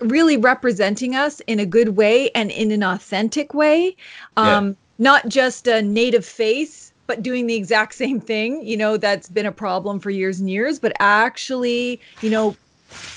[0.00, 3.96] really representing us in a good way and in an authentic way
[4.36, 4.74] um, yeah.
[4.98, 9.46] not just a native face but doing the exact same thing you know that's been
[9.46, 12.54] a problem for years and years but actually you know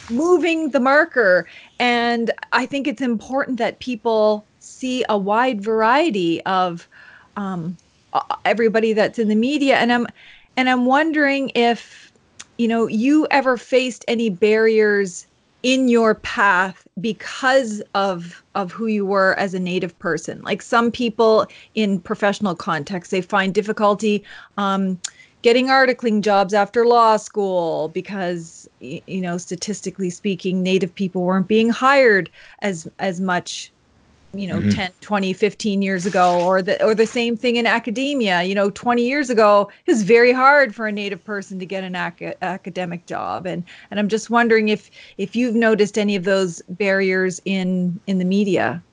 [0.09, 1.47] moving the marker.
[1.79, 6.87] And I think it's important that people see a wide variety of
[7.37, 7.77] um,
[8.45, 9.77] everybody that's in the media.
[9.77, 10.07] And I'm
[10.57, 12.11] and I'm wondering if
[12.57, 15.25] you know you ever faced any barriers
[15.63, 20.89] in your path because of of who you were as a native person like some
[20.89, 24.23] people in professional context they find difficulty
[24.57, 24.97] um,
[25.41, 31.69] getting articling jobs after law school because you know statistically speaking native people weren't being
[31.69, 32.29] hired
[32.61, 33.71] as as much
[34.33, 34.69] you know mm-hmm.
[34.69, 38.43] 10 20 15 years ago or the or the same thing in academia.
[38.43, 41.83] You know 20 years ago it was very hard for a native person to get
[41.83, 43.47] an ac- academic job.
[43.47, 48.19] And and i'm just wondering if if you've noticed any of those barriers in in
[48.19, 48.83] the media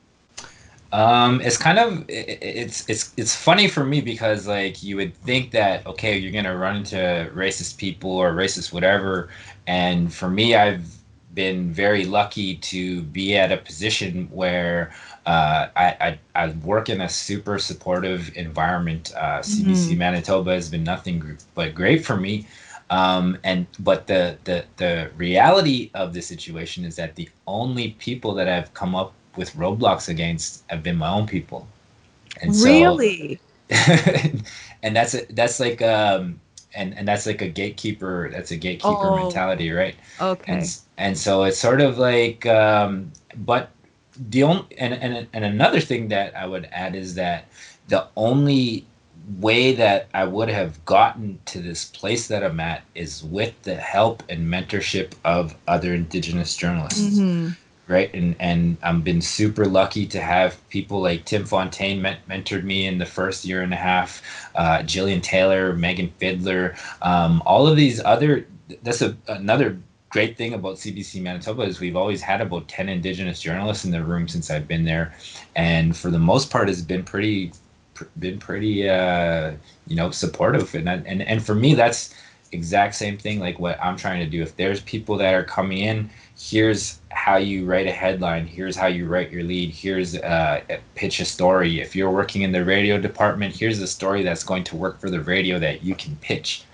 [0.92, 5.51] um, it's kind of it's it's it's funny for me because like you would think
[5.51, 6.96] that okay you're gonna run into
[7.35, 9.29] racist people or racist whatever,
[9.66, 10.96] and for me I've
[11.35, 14.90] been very lucky to be at a position where
[15.27, 19.12] uh, I, I, I work in a super supportive environment.
[19.14, 19.99] Uh, CBC mm-hmm.
[19.99, 22.46] Manitoba has been nothing but great for me.
[22.88, 28.33] Um, and but the, the the reality of the situation is that the only people
[28.35, 31.66] that I've come up with roadblocks against have been my own people.
[32.42, 33.40] And so, really?
[33.70, 36.38] and that's a, that's like um
[36.75, 41.18] and and that's like a gatekeeper that's a gatekeeper oh, mentality right okay and, and
[41.18, 43.70] so it's sort of like um but
[44.29, 47.46] the only and, and and another thing that i would add is that
[47.88, 48.87] the only
[49.40, 53.75] way that I would have gotten to this place that I'm at is with the
[53.75, 57.18] help and mentorship of other Indigenous journalists.
[57.18, 57.51] Mm-hmm.
[57.88, 58.12] Right.
[58.14, 62.87] And, and I've been super lucky to have people like Tim Fontaine men- mentored me
[62.87, 64.22] in the first year and a half,
[64.57, 68.44] uh, Jillian Taylor, Megan Fiddler, um, all of these other,
[68.83, 69.79] that's a, another
[70.11, 74.03] great thing about CBC Manitoba is we've always had about 10 Indigenous journalists in the
[74.03, 75.14] room since I've been there.
[75.55, 77.53] And for the most part, it's been pretty
[78.18, 79.53] been pretty uh,
[79.87, 82.14] you know supportive and and and for me that's
[82.53, 85.79] exact same thing like what I'm trying to do if there's people that are coming
[85.79, 90.61] in here's how you write a headline here's how you write your lead here's uh,
[90.94, 91.81] pitch a story.
[91.81, 95.11] If you're working in the radio department here's a story that's going to work for
[95.11, 96.64] the radio that you can pitch.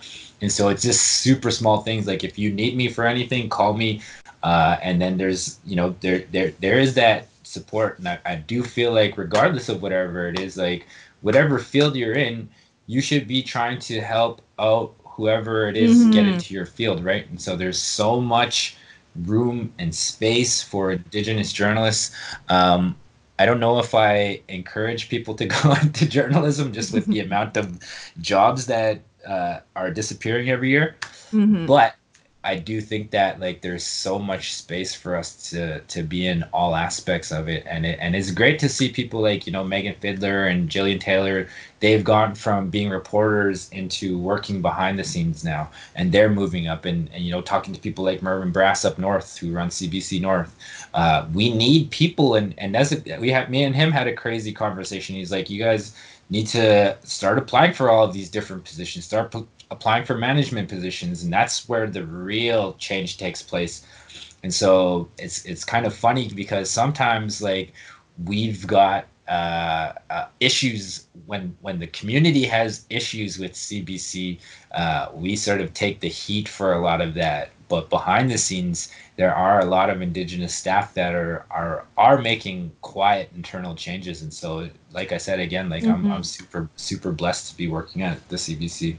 [0.41, 2.07] And so it's just super small things.
[2.07, 4.03] Like if you need me for anything call me.
[4.43, 7.99] Uh, and then there's you know there there there is that support.
[7.99, 10.87] And I, I do feel like regardless of whatever it is like
[11.21, 12.49] whatever field you're in,
[12.87, 16.11] you should be trying to help out whoever it is mm-hmm.
[16.11, 17.29] get into your field, right?
[17.31, 18.77] And so there's so much
[19.17, 22.15] room and space for indigenous journalists.
[22.49, 22.97] Um,
[23.39, 27.57] I don't know if I encourage people to go into journalism just with the amount
[27.57, 27.79] of
[28.21, 30.97] jobs that uh, are disappearing every year,
[31.33, 31.67] mm-hmm.
[31.67, 31.95] but
[32.45, 36.43] I do think that like there's so much space for us to to be in
[36.53, 39.63] all aspects of it, and it and it's great to see people like you know
[39.63, 41.49] Megan Fiddler and Jillian Taylor.
[41.79, 46.85] They've gone from being reporters into working behind the scenes now, and they're moving up
[46.85, 50.21] and, and you know talking to people like Mervyn Brass up north who runs CBC
[50.21, 50.55] North.
[50.95, 54.15] Uh, we need people, and and as it, we have me and him had a
[54.15, 55.15] crazy conversation.
[55.15, 55.95] He's like, you guys
[56.29, 59.05] need to start applying for all of these different positions.
[59.05, 59.31] Start
[59.73, 63.85] applying for management positions, and that's where the real change takes place.
[64.43, 67.73] And so it's it's kind of funny because sometimes like
[68.25, 74.39] we've got uh, uh, issues when when the community has issues with CBC,
[74.73, 77.51] uh, we sort of take the heat for a lot of that.
[77.69, 82.19] But behind the scenes, there are a lot of Indigenous staff that are are are
[82.21, 84.23] making quiet internal changes.
[84.23, 86.07] And so, like I said again, like mm-hmm.
[86.07, 88.99] I'm I'm super super blessed to be working at the CBC.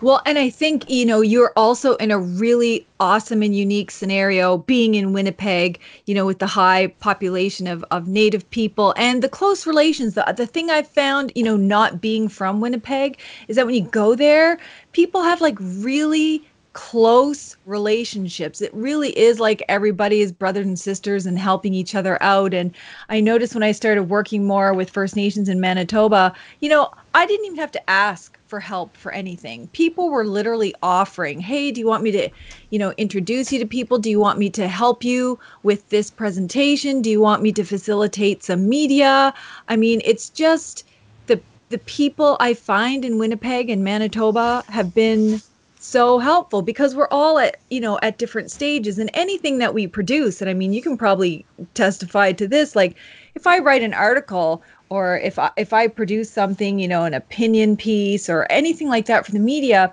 [0.00, 4.58] Well, and I think, you know, you're also in a really awesome and unique scenario
[4.58, 9.28] being in Winnipeg, you know, with the high population of, of Native people and the
[9.28, 10.14] close relations.
[10.14, 13.82] The, the thing I've found, you know, not being from Winnipeg is that when you
[13.82, 14.58] go there,
[14.92, 16.44] people have like really
[16.78, 18.60] close relationships.
[18.60, 22.54] It really is like everybody is brothers and sisters and helping each other out.
[22.54, 22.72] And
[23.08, 27.26] I noticed when I started working more with First Nations in Manitoba, you know, I
[27.26, 29.66] didn't even have to ask for help for anything.
[29.72, 32.28] People were literally offering, "Hey, do you want me to,
[32.70, 33.98] you know, introduce you to people?
[33.98, 37.02] Do you want me to help you with this presentation?
[37.02, 39.34] Do you want me to facilitate some media?"
[39.68, 40.84] I mean, it's just
[41.26, 45.42] the the people I find in Winnipeg and Manitoba have been
[45.80, 49.86] so helpful because we're all at you know at different stages and anything that we
[49.86, 52.96] produce and i mean you can probably testify to this like
[53.36, 57.14] if i write an article or if I, if I produce something, you know, an
[57.14, 59.92] opinion piece or anything like that for the media,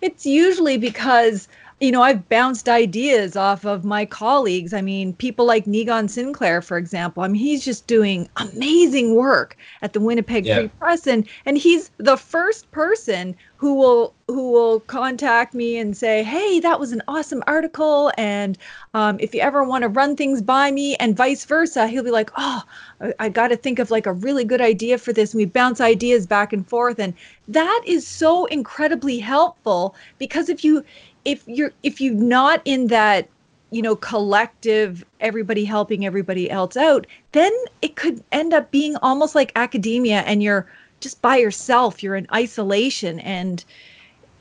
[0.00, 1.48] it's usually because
[1.82, 4.72] you know I've bounced ideas off of my colleagues.
[4.72, 7.24] I mean, people like Niigaan Sinclair, for example.
[7.24, 10.58] I mean, he's just doing amazing work at the Winnipeg yeah.
[10.58, 15.96] Free Press, and and he's the first person who will who will contact me and
[15.96, 18.56] say, "Hey, that was an awesome article," and
[18.94, 22.12] um, if you ever want to run things by me, and vice versa, he'll be
[22.12, 22.62] like, "Oh,
[23.00, 25.46] I, I got to think of like a really good idea for this," and we
[25.46, 27.12] bounce ideas back and forth, and
[27.48, 30.84] that is so incredibly helpful because if you
[31.24, 33.28] if you're if you're not in that
[33.70, 39.34] you know collective everybody helping everybody else out then it could end up being almost
[39.34, 40.66] like academia and you're
[41.02, 43.18] just by yourself you're in isolation.
[43.20, 43.62] And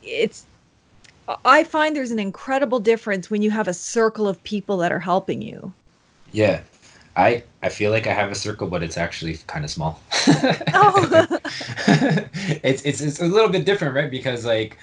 [0.04, 0.46] it's
[1.46, 5.00] i find there's an incredible difference when you have a circle of people that are
[5.00, 5.74] helping you.
[6.32, 6.62] Yeah.
[7.16, 10.00] I i feel like i have a circle but it's actually kind of small.
[10.74, 11.28] Oh.
[12.64, 14.10] it's, it's it's a little bit different right?
[14.10, 14.78] Because like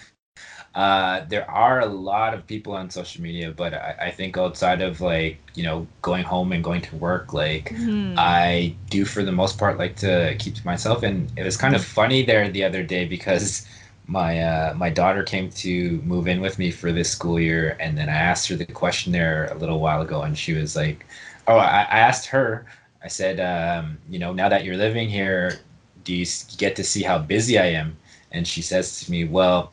[0.78, 4.80] uh, there are a lot of people on social media, but I, I, think outside
[4.80, 8.14] of like you know going home and going to work, like mm-hmm.
[8.16, 11.02] I do for the most part like to keep to myself.
[11.02, 13.66] And it was kind of funny there the other day because
[14.06, 17.98] my uh, my daughter came to move in with me for this school year, and
[17.98, 21.04] then I asked her the question there a little while ago, and she was like,
[21.48, 22.66] "Oh, I, I asked her."
[23.02, 25.58] I said, um, "You know, now that you're living here,
[26.04, 26.26] do you
[26.56, 27.96] get to see how busy I am?"
[28.30, 29.72] And she says to me, "Well."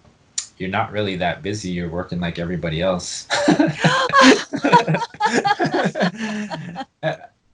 [0.58, 1.70] You're not really that busy.
[1.70, 3.28] You're working like everybody else.
[3.50, 3.74] and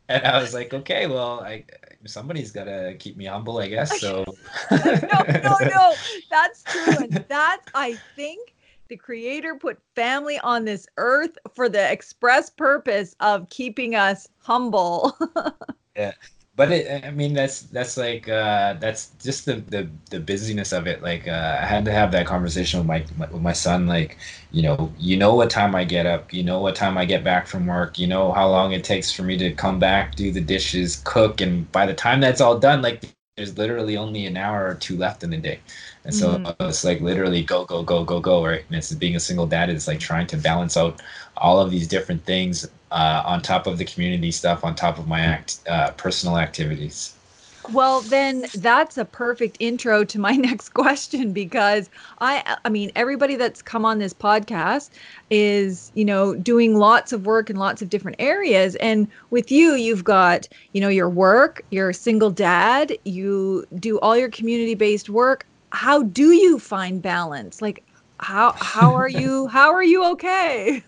[0.09, 1.65] I was like, okay, well, I
[2.05, 3.99] somebody's got to keep me humble, I guess.
[3.99, 4.23] So
[4.71, 5.95] no, no, no.
[6.29, 6.97] That's true.
[6.97, 8.55] And that's, I think,
[8.87, 15.17] the creator put family on this earth for the express purpose of keeping us humble.
[15.95, 16.13] yeah
[16.61, 20.85] but it, I mean, that's that's like uh, that's just the, the the busyness of
[20.85, 21.01] it.
[21.01, 23.87] Like uh, I had to have that conversation with my, my with my son.
[23.87, 24.19] Like,
[24.51, 26.31] you know, you know what time I get up.
[26.31, 27.97] You know what time I get back from work.
[27.97, 31.41] You know how long it takes for me to come back, do the dishes, cook,
[31.41, 33.05] and by the time that's all done, like
[33.41, 35.59] there's literally only an hour or two left in the day.
[36.05, 36.63] And so mm-hmm.
[36.69, 38.63] it's like literally go, go, go, go, go, right?
[38.67, 41.01] And it's being a single dad, is like trying to balance out
[41.37, 45.07] all of these different things uh, on top of the community stuff, on top of
[45.07, 47.15] my act uh, personal activities.
[47.67, 51.89] Well, then that's a perfect intro to my next question because
[52.19, 54.91] I I mean everybody that's come on this podcast
[55.29, 59.73] is, you know, doing lots of work in lots of different areas and with you
[59.75, 65.09] you've got, you know, your work, you're a single dad, you do all your community-based
[65.09, 65.45] work.
[65.71, 67.61] How do you find balance?
[67.61, 67.83] Like
[68.19, 70.83] how how are you how are you okay?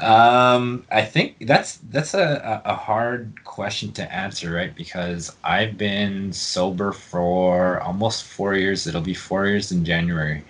[0.00, 4.74] Um, I think that's that's a, a hard question to answer, right?
[4.74, 8.86] Because I've been sober for almost four years.
[8.86, 10.44] It'll be four years in January,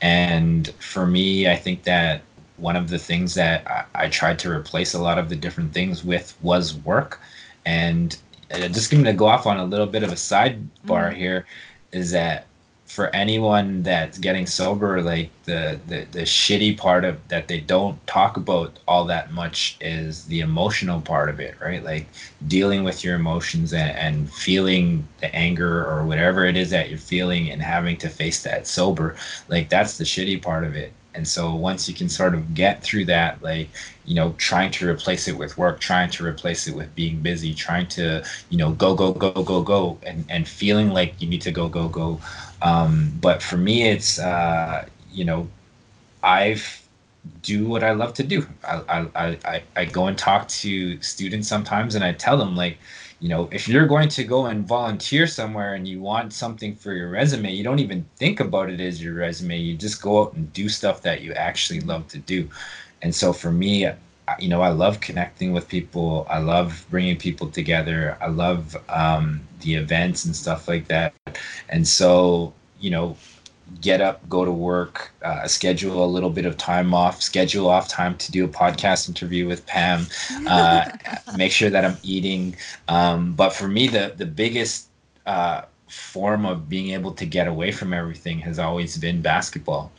[0.00, 2.22] and for me, I think that
[2.56, 5.72] one of the things that I, I tried to replace a lot of the different
[5.72, 7.20] things with was work,
[7.64, 8.16] and
[8.50, 11.16] uh, just going to go off on a little bit of a sidebar mm-hmm.
[11.16, 11.46] here,
[11.92, 12.46] is that
[12.88, 18.04] for anyone that's getting sober, like the, the the shitty part of that they don't
[18.06, 21.84] talk about all that much is the emotional part of it, right?
[21.84, 22.08] Like
[22.48, 26.98] dealing with your emotions and, and feeling the anger or whatever it is that you're
[26.98, 29.16] feeling and having to face that sober.
[29.48, 30.92] Like that's the shitty part of it.
[31.14, 33.68] And so once you can sort of get through that, like,
[34.04, 37.54] you know, trying to replace it with work, trying to replace it with being busy,
[37.54, 41.42] trying to, you know, go, go, go, go, go, and, and feeling like you need
[41.42, 42.20] to go, go, go.
[42.62, 45.48] Um, but for me, it's, uh, you know,
[46.22, 46.82] I've
[47.42, 48.46] do what I love to do.
[48.64, 52.78] I, I, I, I go and talk to students sometimes and I tell them like,
[53.20, 56.92] you know, if you're going to go and volunteer somewhere and you want something for
[56.92, 59.58] your resume, you don't even think about it as your resume.
[59.58, 62.48] You just go out and do stuff that you actually love to do.
[63.02, 63.88] And so for me,
[64.38, 66.26] you know, I love connecting with people.
[66.30, 68.16] I love bringing people together.
[68.20, 71.14] I love um, the events and stuff like that.
[71.68, 73.16] And so, you know,
[73.80, 77.88] get up, go to work, uh, schedule a little bit of time off, schedule off
[77.88, 80.06] time to do a podcast interview with Pam,
[80.48, 80.88] uh,
[81.36, 82.56] make sure that I'm eating.
[82.88, 84.88] Um, but for me, the the biggest
[85.26, 89.92] uh, form of being able to get away from everything has always been basketball,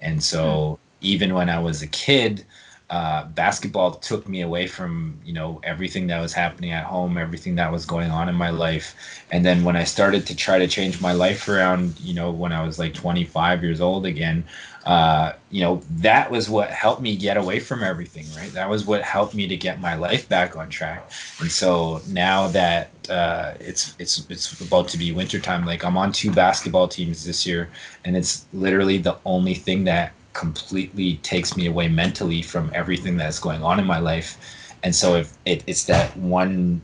[0.00, 0.78] and so mm.
[1.00, 2.44] even when I was a kid
[2.90, 7.56] uh, basketball took me away from you know everything that was happening at home everything
[7.56, 8.94] that was going on in my life.
[9.30, 12.52] And then when i started to try to change my life around you know when
[12.52, 14.44] i was like 25 years old again
[14.84, 18.52] uh, you know that was what helped me get away from everything right?
[18.52, 21.10] That was what helped me to get my life back on track.
[21.40, 26.12] And so now that uh, it's it's it's about to be wintertime like i'm on
[26.12, 27.68] two basketball teams this year
[28.04, 33.38] and it's literally the only thing that completely takes me away mentally from everything that's
[33.38, 34.36] going on in my life.
[34.82, 36.82] And so if it, it's that one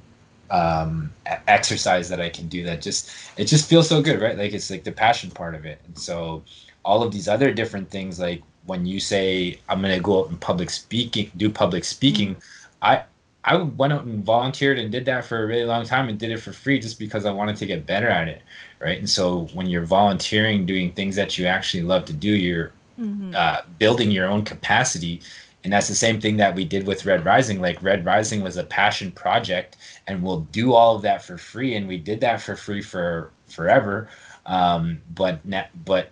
[0.51, 1.13] um,
[1.47, 4.37] exercise that I can do that just it just feels so good, right?
[4.37, 5.81] Like it's like the passion part of it.
[5.87, 6.43] And so
[6.85, 10.41] all of these other different things, like when you say I'm gonna go out and
[10.41, 12.85] public speaking, do public speaking, mm-hmm.
[12.85, 13.05] I
[13.45, 16.31] I went out and volunteered and did that for a really long time and did
[16.31, 18.41] it for free just because I wanted to get better at it,
[18.79, 18.99] right?
[18.99, 22.73] And so when you're volunteering, doing things that you actually love to do, you're
[23.03, 23.33] mm-hmm.
[23.35, 25.21] uh, building your own capacity.
[25.65, 27.61] And that's the same thing that we did with red rising.
[27.61, 29.77] Like red rising was a passion project
[30.07, 33.31] and we'll do all of that for free and we did that for free for
[33.47, 34.09] forever.
[34.47, 35.41] Um, but
[35.85, 36.11] but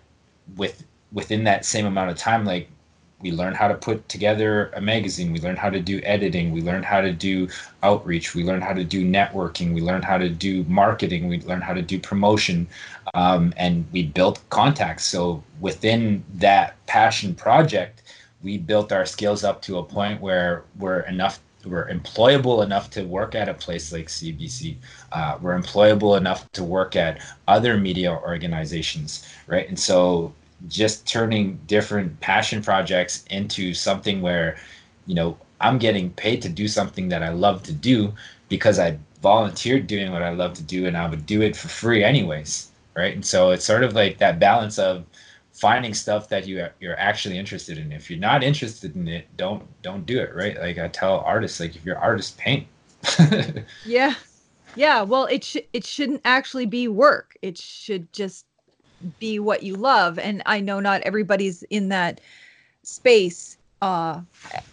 [0.55, 2.69] with within that same amount of time like
[3.21, 5.31] we learned how to put together a magazine.
[5.31, 6.51] We learned how to do editing.
[6.51, 7.47] We learned how to do
[7.83, 8.35] outreach.
[8.35, 9.73] We learned how to do networking.
[9.73, 11.27] We learned how to do marketing.
[11.27, 12.67] We learned how to do promotion.
[13.13, 15.05] Um, and we built contacts.
[15.05, 18.01] So within that passion project
[18.43, 23.03] we built our skills up to a point where we're enough we're employable enough to
[23.03, 24.77] work at a place like CBC.
[25.11, 29.69] Uh, we're employable enough to work at other media organizations, right?
[29.69, 30.33] And so
[30.67, 34.57] just turning different passion projects into something where
[35.05, 38.13] you know i'm getting paid to do something that i love to do
[38.49, 41.67] because i volunteered doing what i love to do and i would do it for
[41.67, 43.13] free anyways right?
[43.13, 45.05] And so it's sort of like that balance of
[45.53, 47.91] finding stuff that you you're actually interested in.
[47.91, 50.57] If you're not interested in it don't don't do it right?
[50.59, 52.67] Like i tell artists like if you're artist paint.
[53.83, 54.15] Yeah.
[54.75, 55.01] Yeah.
[55.03, 57.35] Well it should it shouldn't actually be work.
[57.41, 58.45] It should just
[59.19, 62.21] be what you love and i know not everybody's in that
[62.83, 64.21] space uh,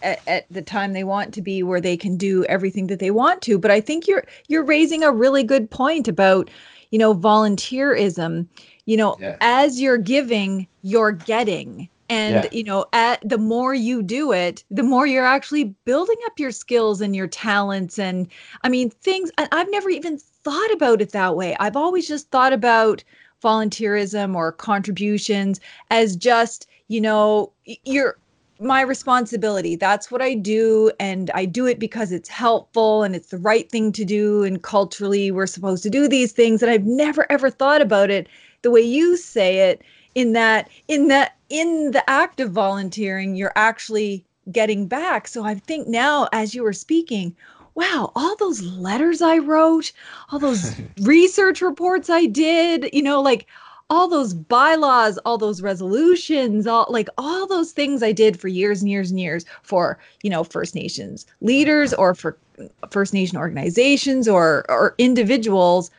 [0.03, 3.11] at, at, the time they want to be where they can do everything that they
[3.11, 6.49] want to but i think you're you're raising a really good point about
[6.91, 8.47] you know volunteerism
[8.85, 9.35] you know yeah.
[9.41, 12.49] as you're giving you're getting and yeah.
[12.51, 16.51] you know at the more you do it the more you're actually building up your
[16.51, 18.27] skills and your talents and
[18.63, 22.53] i mean things i've never even thought about it that way i've always just thought
[22.53, 23.03] about
[23.43, 25.59] volunteerism or contributions
[25.91, 27.51] as just you know
[27.83, 28.17] you're
[28.59, 29.75] my responsibility.
[29.75, 30.91] That's what I do.
[30.99, 34.43] And I do it because it's helpful and it's the right thing to do.
[34.43, 36.61] And culturally, we're supposed to do these things.
[36.61, 38.27] And I've never ever thought about it
[38.61, 39.81] the way you say it
[40.15, 45.27] in that, in that, in the act of volunteering, you're actually getting back.
[45.27, 47.35] So I think now, as you were speaking,
[47.79, 49.93] wow, all those letters I wrote,
[50.31, 53.47] all those research reports I did, you know, like
[53.89, 58.81] all those bylaws, all those resolutions, all like all those things I did for years
[58.81, 63.37] and years and years for, you know, First Nations leaders or for uh, First Nation
[63.37, 65.89] organizations or or individuals.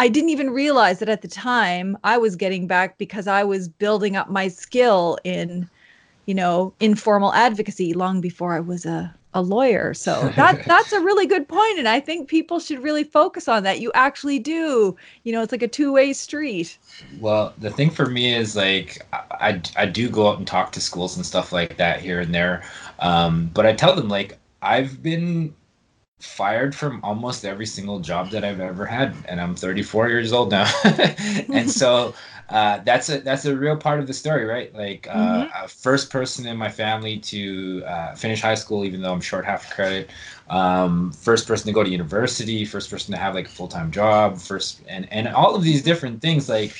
[0.00, 3.68] I didn't even realize that at the time I was getting back because I was
[3.68, 5.68] building up my skill in,
[6.26, 9.94] you know, informal advocacy long before I was a a lawyer.
[9.94, 13.62] So that that's a really good point, and I think people should really focus on
[13.62, 13.80] that.
[13.80, 16.76] You actually do, you know, it's like a two way street.
[17.20, 20.80] Well, the thing for me is like I I do go out and talk to
[20.80, 22.64] schools and stuff like that here and there,
[22.98, 25.54] um, but I tell them like I've been
[26.20, 30.50] fired from almost every single job that I've ever had, and I'm 34 years old
[30.50, 32.12] now, and so
[32.48, 34.74] uh, that's a that's a real part of the story, right?
[34.74, 35.66] Like uh, mm-hmm.
[35.66, 39.70] first person in my family to uh, finish high school, even though I'm short half
[39.70, 40.10] credit.
[40.48, 43.90] Um, first person to go to university, first person to have like a full time
[43.90, 46.48] job, first and and all of these different things.
[46.48, 46.74] Like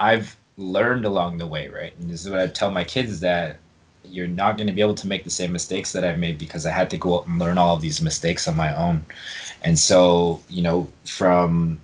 [0.00, 1.92] I've learned along the way, right?
[2.00, 3.58] And this is what I tell my kids that
[4.04, 6.66] you're not going to be able to make the same mistakes that I've made because
[6.66, 9.04] I had to go out and learn all of these mistakes on my own.
[9.62, 11.80] And so, you know, from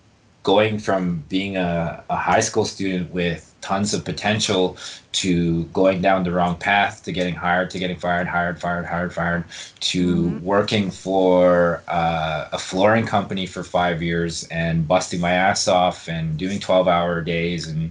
[0.49, 4.79] going from being a, a high school student with tons of potential
[5.13, 9.13] to going down the wrong path to getting hired to getting fired hired fired hired
[9.13, 9.45] fired
[9.81, 10.43] to mm-hmm.
[10.43, 16.39] working for uh, a flooring company for five years and busting my ass off and
[16.39, 17.91] doing 12 hour days and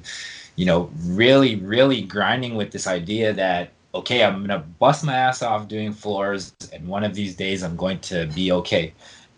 [0.55, 5.43] you know really really grinding with this idea that okay i'm gonna bust my ass
[5.43, 8.91] off doing floors and one of these days i'm going to be okay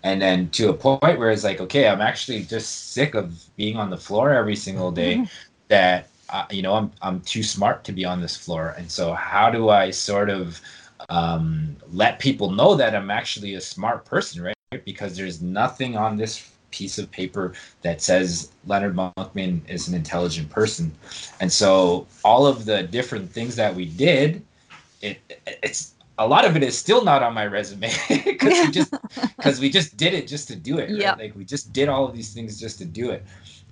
[0.03, 3.77] and then to a point where it's like okay i'm actually just sick of being
[3.77, 5.23] on the floor every single day mm-hmm.
[5.67, 8.75] that uh, you know I'm, I'm too smart to be on this floor.
[8.77, 10.61] And so how do i sort of
[11.09, 14.55] um, let people know that i'm actually a smart person right?
[14.85, 20.49] Because there's nothing on this piece of paper that says leonard monkman is an intelligent
[20.51, 20.91] person.
[21.39, 24.45] And so all of the different things that we did
[25.01, 25.19] it
[25.63, 27.89] it's a lot of it is still not on my resume
[28.25, 28.91] because we just
[29.37, 30.91] because we just did it just to do it.
[30.91, 31.17] Right?
[31.17, 33.25] Like we just did all of these things just to do it.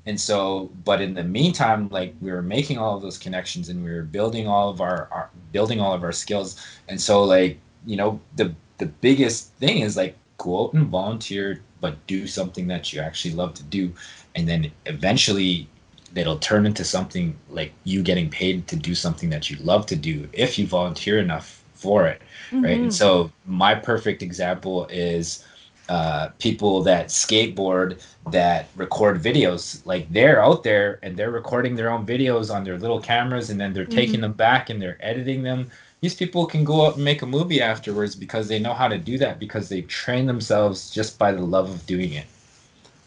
[0.06, 3.84] And so, but in the meantime, like we were making all of those connections and
[3.84, 6.66] we were building all of our, our building all of our skills.
[6.88, 11.62] And so, like you know, the the biggest thing is like go out and volunteer,
[11.82, 13.92] but do something that you actually love to do,
[14.36, 15.68] and then eventually
[16.16, 19.96] it'll turn into something like you getting paid to do something that you love to
[19.96, 22.22] do if you volunteer enough for it
[22.52, 22.64] mm-hmm.
[22.64, 22.74] right?
[22.74, 22.90] And mm-hmm.
[22.92, 25.44] so my perfect example is
[25.90, 28.02] uh, people that skateboard
[28.32, 29.86] that record videos.
[29.86, 33.60] Like they're out there and they're recording their own videos on their little cameras, and
[33.60, 33.96] then they're mm-hmm.
[33.96, 35.70] taking them back and they're editing them.
[36.02, 39.00] These people can go out and make a movie afterwards because they know how to
[39.00, 42.28] do that because they train themselves just by the love of doing it.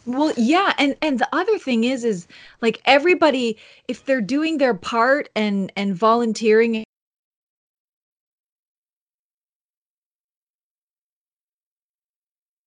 [0.06, 2.26] Well, yeah, and and the other thing is is
[2.62, 6.84] like everybody if they're doing their part and and volunteering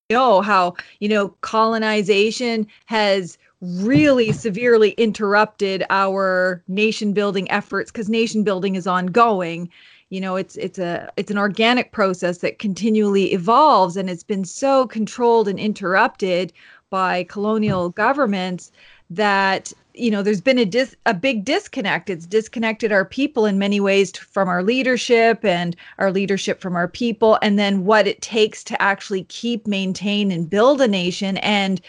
[0.09, 8.43] know how you know colonization has really severely interrupted our nation building efforts because nation
[8.43, 9.69] building is ongoing.
[10.09, 14.45] You know it's it's a it's an organic process that continually evolves and it's been
[14.45, 16.53] so controlled and interrupted
[16.89, 18.71] by colonial governments
[19.09, 22.09] that you know there's been a dis- a big disconnect.
[22.09, 26.87] It's disconnected our people in many ways from our leadership and our leadership from our
[26.87, 31.37] people and then what it takes to actually keep maintain and build a nation.
[31.37, 31.81] And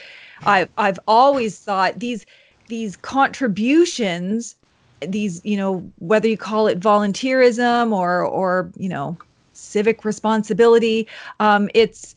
[0.46, 2.24] i've i've always thought these
[2.68, 4.56] these contributions
[5.00, 9.16] these you know whether you call it volunteerism or or you know
[9.52, 11.06] civic responsibility
[11.40, 12.14] um it's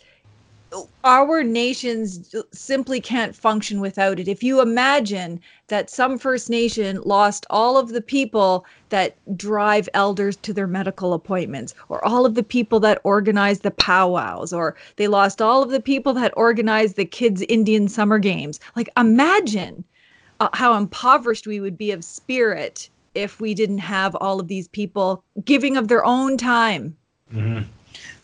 [1.04, 4.28] our nations simply can't function without it.
[4.28, 10.36] If you imagine that some First Nation lost all of the people that drive elders
[10.38, 15.08] to their medical appointments, or all of the people that organize the powwows, or they
[15.08, 19.84] lost all of the people that organize the kids' Indian summer games, like imagine
[20.40, 24.68] uh, how impoverished we would be of spirit if we didn't have all of these
[24.68, 26.96] people giving of their own time.
[27.34, 27.64] Mm-hmm.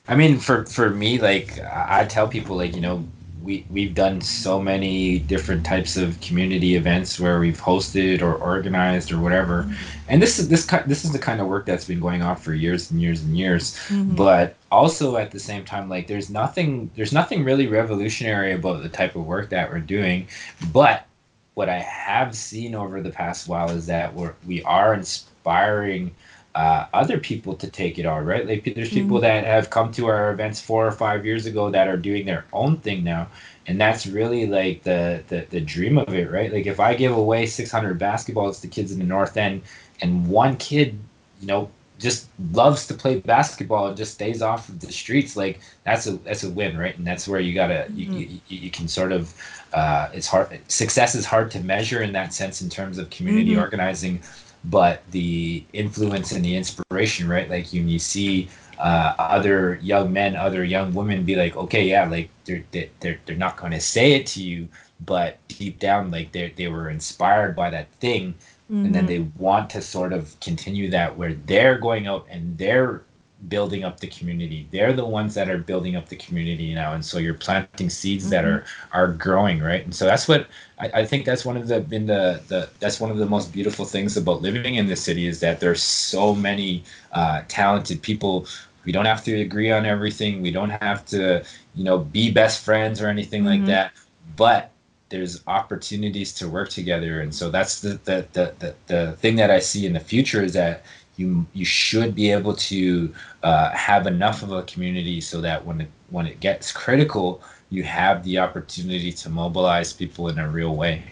[0.08, 3.06] I mean, for for me, like I tell people, like you know,
[3.42, 9.12] we we've done so many different types of community events where we've hosted or organized
[9.14, 9.70] or whatever,
[10.10, 12.54] and this is this this is the kind of work that's been going on for
[12.54, 13.76] years and years and years.
[13.88, 14.16] Mm-hmm.
[14.16, 18.90] But also at the same time, like there's nothing there's nothing really revolutionary about the
[18.90, 20.28] type of work that we're doing,
[20.74, 21.06] but
[21.54, 26.14] what I have seen over the past while is that we're we are inspiring
[26.56, 28.48] uh, other people to take it on, right?
[28.48, 29.24] Like there's people mm-hmm.
[29.24, 32.46] that have come to our events four or five years ago that are doing their
[32.54, 33.28] own thing now,
[33.66, 36.54] and that's really like the the, the dream of it, right?
[36.54, 39.64] Like if I give away 600 basketballs to kids in the North End,
[40.02, 41.00] and one kid,
[41.42, 45.60] you know, just loves to play basketball and just stays off of the streets, like
[45.86, 46.96] that's a that's a win, right?
[46.98, 48.14] And that's where you gotta mm-hmm.
[48.14, 49.34] you, you, you can sort of
[49.74, 53.52] uh, it's hard success is hard to measure in that sense in terms of community
[53.52, 53.62] mm-hmm.
[53.62, 54.22] organizing
[54.66, 57.50] but the influence and the inspiration, right?
[57.50, 58.50] Like when you see
[58.80, 63.36] uh, other young men, other young women be like, okay, yeah, like they're they're they're
[63.36, 64.68] not going to say it to you,
[65.06, 68.34] but deep down, like they they were inspired by that thing,
[68.72, 68.86] mm-hmm.
[68.86, 69.24] and then mm-hmm.
[69.24, 73.04] they want to sort of continue that where they're going out and they're
[73.48, 74.68] building up the community.
[74.72, 78.26] They're the ones that are building up the community now, and so you're planting seeds
[78.26, 78.32] mm-hmm.
[78.32, 79.84] that are are growing, right?
[79.84, 80.48] And so that's what
[80.80, 83.52] I, I, think that's one of the been the the that's one of the most
[83.52, 88.48] beautiful things about living in the city is that there's so many uh, talented people.
[88.86, 90.42] We don't have to agree on everything.
[90.42, 91.44] We don't have to,
[91.76, 93.62] you know, be best friends or anything mm-hmm.
[93.62, 93.94] like that.
[94.36, 94.72] But
[95.10, 99.52] there's opportunities to work together, and so that's the the, the the the thing that
[99.52, 100.84] I see in the future is that
[101.16, 105.82] you you should be able to uh, have enough of a community so that when
[105.82, 110.76] it when it gets critical, you have the opportunity to mobilize people in a real
[110.76, 111.04] way.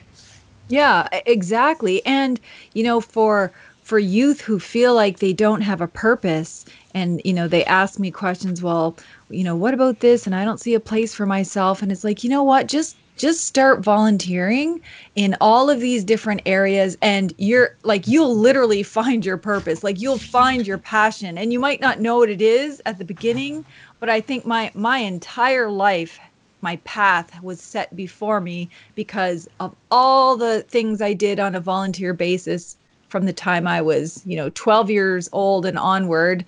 [0.69, 2.05] Yeah, exactly.
[2.05, 2.39] And
[2.73, 3.51] you know, for
[3.83, 7.99] for youth who feel like they don't have a purpose and you know they ask
[7.99, 8.95] me questions well
[9.29, 12.03] you know what about this and i don't see a place for myself and it's
[12.03, 14.81] like you know what just just start volunteering
[15.15, 19.83] in all of these different areas and you're like you'll literally find your purpose.
[19.83, 21.37] Like you'll find your passion.
[21.37, 23.65] And you might not know what it is at the beginning
[24.01, 26.19] but i think my my entire life
[26.61, 31.61] my path was set before me because of all the things i did on a
[31.61, 32.75] volunteer basis
[33.07, 36.43] from the time i was you know 12 years old and onward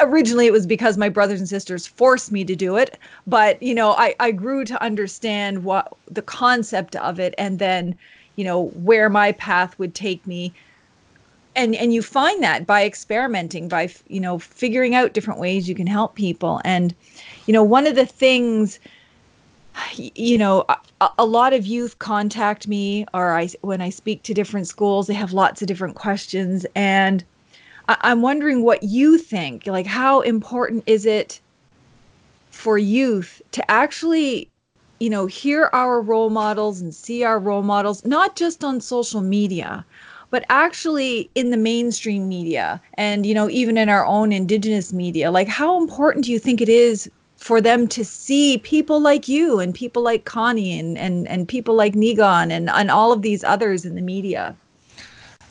[0.00, 3.74] originally it was because my brothers and sisters forced me to do it but you
[3.74, 7.96] know i i grew to understand what the concept of it and then
[8.36, 10.52] you know where my path would take me.
[11.56, 15.74] And and you find that by experimenting by you know figuring out different ways you
[15.74, 16.60] can help people.
[16.64, 16.94] And
[17.46, 18.78] you know one of the things
[19.96, 24.32] you know a, a, lot of youth contact me or i when i speak to
[24.32, 26.66] different schools they have lots of different questions.
[26.74, 27.24] And
[27.88, 29.66] I- am wondering what you think.
[29.66, 31.40] Like, how important is it
[32.50, 34.50] for youth to actually,
[34.98, 39.20] you know, hear our role models and see our role models, not just on social
[39.20, 39.84] media,
[40.30, 45.30] but actually in the mainstream media and, you know, even in our own indigenous media?
[45.30, 49.60] Like, how important do you think it is for them to see people like you
[49.60, 53.44] and people like Connie and, and, and people like Niigaan and, and all of these
[53.44, 54.56] others in the media?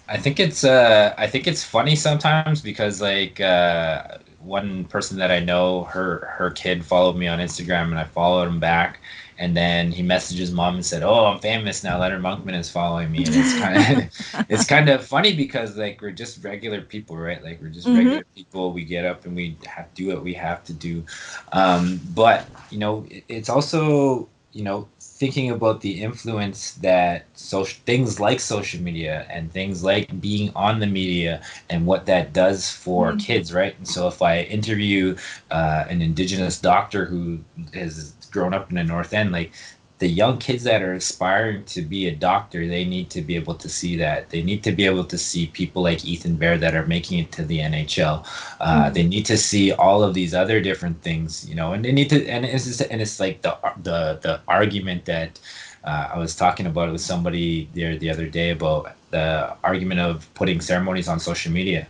[0.07, 5.31] I think it's uh I think it's funny sometimes because like uh one person that
[5.31, 8.99] I know her her kid followed me on Instagram and I followed him back
[9.37, 11.99] and then he messages mom and said, "Oh, I'm famous now.
[11.99, 16.01] Leonard Monkman is following me." And it's kind of it's kind of funny because like
[16.01, 17.43] we're just regular people, right?
[17.43, 17.97] Like we're just mm-hmm.
[17.97, 18.71] regular people.
[18.71, 21.05] We get up and we have do what we have to do.
[21.51, 28.19] Um, but you know, it's also you know thinking about the influence that social things
[28.19, 33.09] like social media and things like being on the media and what that does for
[33.09, 33.19] mm-hmm.
[33.19, 35.15] kids right and so if i interview
[35.51, 37.39] uh, an indigenous doctor who
[37.73, 39.53] has grown up in the north end like
[39.99, 43.55] the young kids that are aspiring to be a doctor, they need to be able
[43.55, 44.29] to see that.
[44.29, 47.31] They need to be able to see people like Ethan Bear that are making it
[47.33, 48.25] to the NHL.
[48.59, 48.93] Uh, mm-hmm.
[48.93, 52.09] They need to see all of these other different things, you know, and they need
[52.09, 52.27] to.
[52.27, 55.39] And it's just, and it's like the the the argument that
[55.85, 60.27] uh, I was talking about with somebody there the other day about the argument of
[60.33, 61.87] putting ceremonies on social media,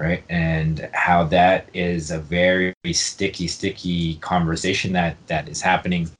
[0.00, 0.24] right?
[0.28, 6.10] And how that is a very sticky, sticky conversation that that is happening.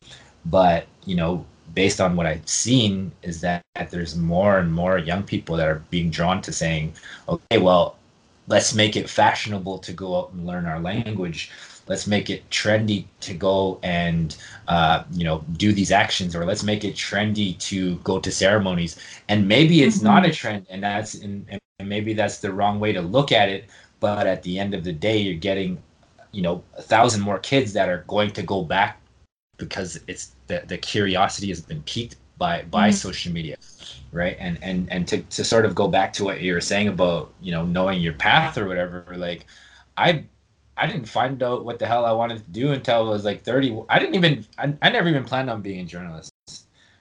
[0.45, 1.45] But you know,
[1.75, 5.83] based on what I've seen, is that there's more and more young people that are
[5.91, 6.95] being drawn to saying,
[7.29, 7.97] okay, well,
[8.49, 11.51] let's make it fashionable to go out and learn our language
[11.87, 14.37] let's make it trendy to go and
[14.69, 18.97] uh, you know do these actions or let's make it trendy to go to ceremonies
[19.29, 20.07] and maybe it's mm-hmm.
[20.07, 21.47] not a trend and that's and,
[21.79, 23.69] and maybe that's the wrong way to look at it
[24.01, 25.79] but at the end of the day you're getting
[26.33, 29.01] you know a thousand more kids that are going to go back
[29.57, 32.97] because it's the, the curiosity has been piqued by by mm-hmm.
[32.97, 33.57] social media
[34.13, 36.89] right and and and to, to sort of go back to what you were saying
[36.89, 39.47] about you know knowing your path or whatever like
[39.97, 40.25] i
[40.77, 43.45] I didn't find out what the hell I wanted to do until I was like
[43.45, 43.85] 30.
[43.89, 46.33] I didn't even, I, I never even planned on being a journalist.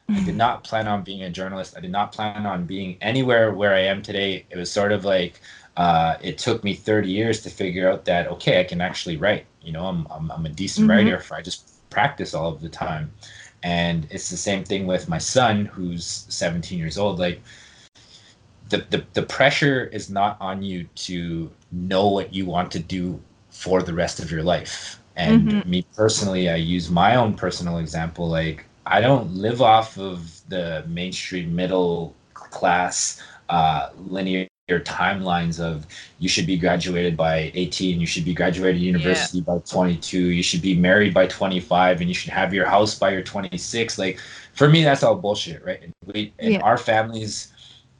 [0.10, 1.76] I did not plan on being a journalist.
[1.76, 4.46] I did not plan on being anywhere where I am today.
[4.50, 5.42] It was sort of like,
[5.78, 9.46] uh, it took me 30 years to figure out that, okay, I can actually write.
[9.62, 10.98] You know, I'm, I'm, I'm a decent mm-hmm.
[10.98, 13.12] writer if I just practice all of the time.
[13.64, 17.20] And it's the same thing with my son, who's 17 years old.
[17.20, 17.42] Like,
[18.70, 23.22] the, the, the pressure is not on you to know what you want to do
[23.50, 25.00] for the rest of your life.
[25.16, 25.70] And mm-hmm.
[25.70, 28.28] me personally, I use my own personal example.
[28.28, 35.86] Like, I don't live off of the mainstream middle class uh, linear timelines of
[36.20, 39.44] you should be graduated by 18 you should be graduated university yeah.
[39.44, 43.10] by 22 you should be married by 25 and you should have your house by
[43.10, 44.18] your 26 like
[44.54, 46.60] for me that's all bullshit right and we and yeah.
[46.62, 47.52] our families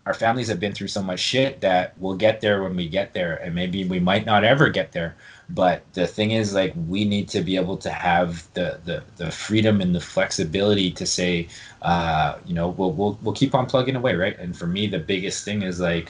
[0.06, 3.14] our families have been through so much shit that we'll get there when we get
[3.14, 5.18] there and maybe we might not ever get there
[5.50, 9.30] but the thing is like we need to be able to have the the, the
[9.30, 11.48] freedom and the flexibility to say
[11.82, 15.00] uh, you know we'll, we'll we'll keep on plugging away right and for me the
[15.00, 16.10] biggest thing is like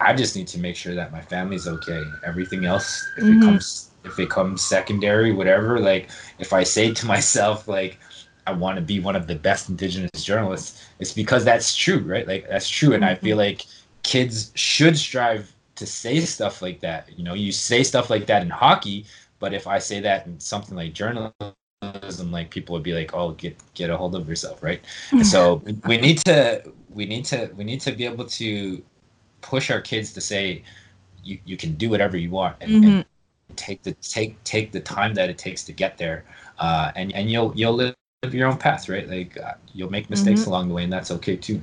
[0.00, 3.42] i just need to make sure that my family's okay everything else if mm-hmm.
[3.42, 7.98] it comes if it comes secondary whatever like if i say to myself like
[8.46, 10.84] I want to be one of the best indigenous journalists.
[10.98, 12.26] It's because that's true, right?
[12.26, 13.12] Like that's true, and mm-hmm.
[13.12, 13.58] I feel mm-hmm.
[13.58, 13.66] like
[14.02, 17.08] kids should strive to say stuff like that.
[17.16, 19.06] You know, you say stuff like that in hockey,
[19.38, 23.32] but if I say that in something like journalism, like people would be like, "Oh,
[23.32, 24.80] get get a hold of yourself," right?
[25.12, 28.82] And so we need to we need to we need to be able to
[29.40, 30.62] push our kids to say,
[31.22, 32.88] "You you can do whatever you want," and, mm-hmm.
[32.88, 33.04] and
[33.56, 36.24] take the take take the time that it takes to get there,
[36.58, 37.94] uh, and and you'll you'll live
[38.30, 39.08] your own path, right?
[39.08, 40.50] Like uh, you'll make mistakes mm-hmm.
[40.50, 41.60] along the way, and that's okay too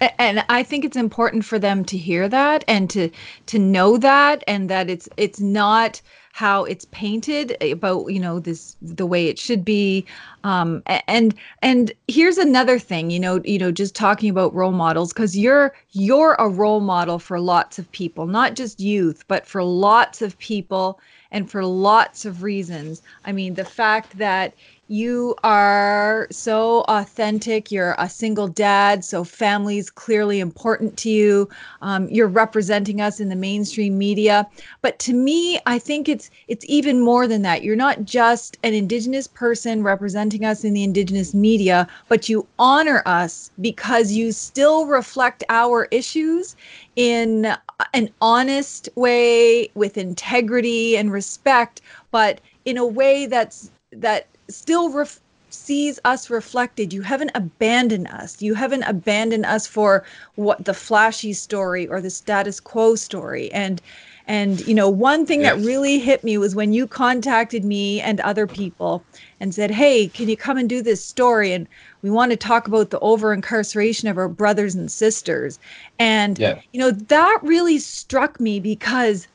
[0.00, 3.10] and i think it's important for them to hear that and to
[3.46, 6.00] to know that and that it's it's not
[6.38, 10.06] how it's painted about you know this the way it should be.
[10.44, 15.12] Um and and here's another thing you know you know just talking about role models
[15.12, 19.64] because you're you're a role model for lots of people not just youth but for
[19.64, 21.00] lots of people
[21.32, 23.02] and for lots of reasons.
[23.24, 24.54] I mean the fact that
[24.88, 27.70] you are so authentic.
[27.70, 31.48] You're a single dad, so family's clearly important to you.
[31.82, 34.48] Um, you're representing us in the mainstream media,
[34.80, 37.62] but to me, I think it's it's even more than that.
[37.62, 43.02] You're not just an Indigenous person representing us in the Indigenous media, but you honor
[43.04, 46.56] us because you still reflect our issues
[46.96, 47.54] in
[47.92, 55.20] an honest way, with integrity and respect, but in a way that's that still ref-
[55.50, 56.92] sees us reflected.
[56.92, 58.42] You haven't abandoned us.
[58.42, 63.50] You haven't abandoned us for what the flashy story or the status quo story.
[63.52, 63.80] And
[64.26, 65.56] and you know, one thing yes.
[65.56, 69.02] that really hit me was when you contacted me and other people
[69.40, 71.66] and said, "Hey, can you come and do this story?" And
[72.02, 75.58] we want to talk about the over incarceration of our brothers and sisters.
[75.98, 76.60] And yeah.
[76.72, 79.26] you know, that really struck me because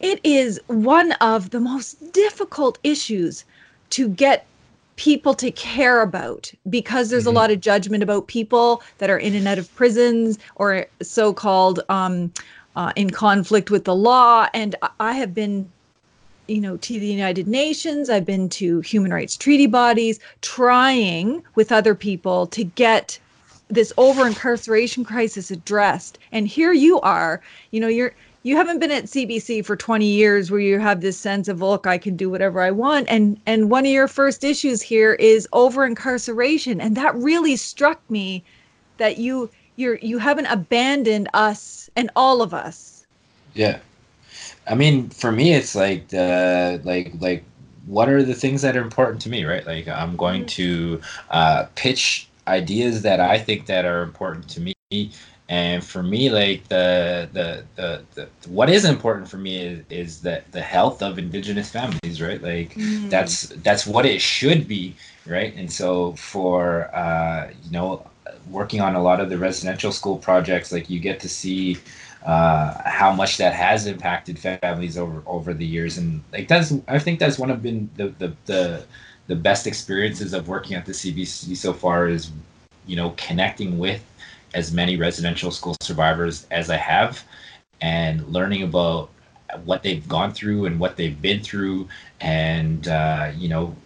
[0.00, 3.46] it is one of the most difficult issues
[3.90, 4.46] to get
[4.96, 7.36] people to care about because there's mm-hmm.
[7.36, 11.80] a lot of judgment about people that are in and out of prisons or so-called
[11.88, 12.32] um,
[12.76, 14.48] uh, in conflict with the law.
[14.54, 15.70] And i have been
[16.46, 18.10] you know to the united nations.
[18.10, 23.18] I've been to human rights treaty bodies trying with other people to get
[23.68, 26.18] this over incarceration crisis addressed.
[26.32, 27.40] And here you are
[27.70, 28.14] you know you're
[28.44, 31.86] you haven't been at CBC for 20 years where you have this sense of look
[31.86, 35.48] I can do whatever I want and and one of your first issues here is
[35.52, 38.44] over incarceration and that really struck me
[38.98, 43.06] that you you're you haven't abandoned us and all of us.
[43.54, 43.78] Yeah.
[44.68, 47.44] I mean, for me it's like the like like
[47.86, 49.66] what are the things that are important to me, right?
[49.66, 50.98] Like I'm going mm-hmm.
[50.98, 54.74] to uh, pitch ideas that I think that are important to me
[55.48, 60.20] and for me like the the the, the what is important for me is, is
[60.22, 62.42] that the health of indigenous families right?
[62.42, 63.10] Like mm.
[63.10, 64.94] that's that's what it should be
[65.26, 65.54] right?
[65.54, 68.06] And so for uh you know
[68.50, 71.78] working on a lot of the residential school projects like you get to see
[72.24, 75.98] uh, how much that has impacted families over over the years.
[75.98, 78.84] And like that's i think that's one of been the the the,
[79.26, 82.30] the best experiences of working at the cbc so far is
[82.86, 84.02] you know connecting with
[84.54, 87.22] as many residential school survivors as I have
[87.80, 89.10] and learning about
[89.64, 91.88] what they've gone through and what they've been through.
[92.20, 93.76] And uh, you know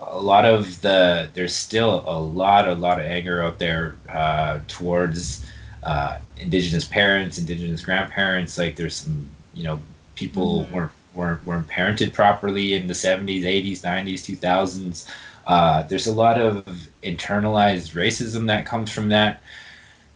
[0.00, 4.60] a lot of the there's still a lot a lot of anger out there uh,
[4.68, 5.44] towards
[5.82, 8.58] uh, indigenous parents indigenous grandparents.
[8.58, 9.80] Like there's some you know
[10.14, 10.74] people mm-hmm.
[10.74, 15.06] weren't, weren't weren't parented properly in the 70s 80s 90s 2000s
[15.46, 16.64] uh, there's a lot of
[17.02, 19.40] internalized racism that comes from that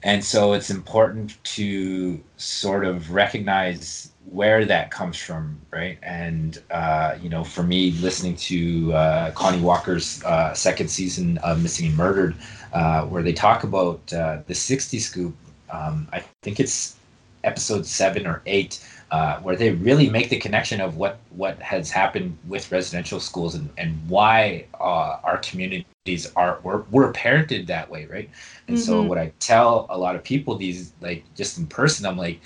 [0.02, 5.98] and so it's important to sort of recognize where that comes from right?
[6.02, 11.62] And uh, you know for me listening to uh, connie walker's uh, second season of
[11.62, 12.34] missing and murdered
[12.72, 15.34] uh, where they talk about uh, the 60 scoop
[15.70, 16.96] um, i think it's
[17.44, 21.90] episode seven or eight uh, where they really make the connection of what what has
[21.90, 27.88] happened with residential schools and, and why uh, our communities are we're, we're parented that
[27.90, 28.30] way right
[28.68, 28.86] and mm-hmm.
[28.86, 32.40] so what i tell a lot of people these like just in person i'm like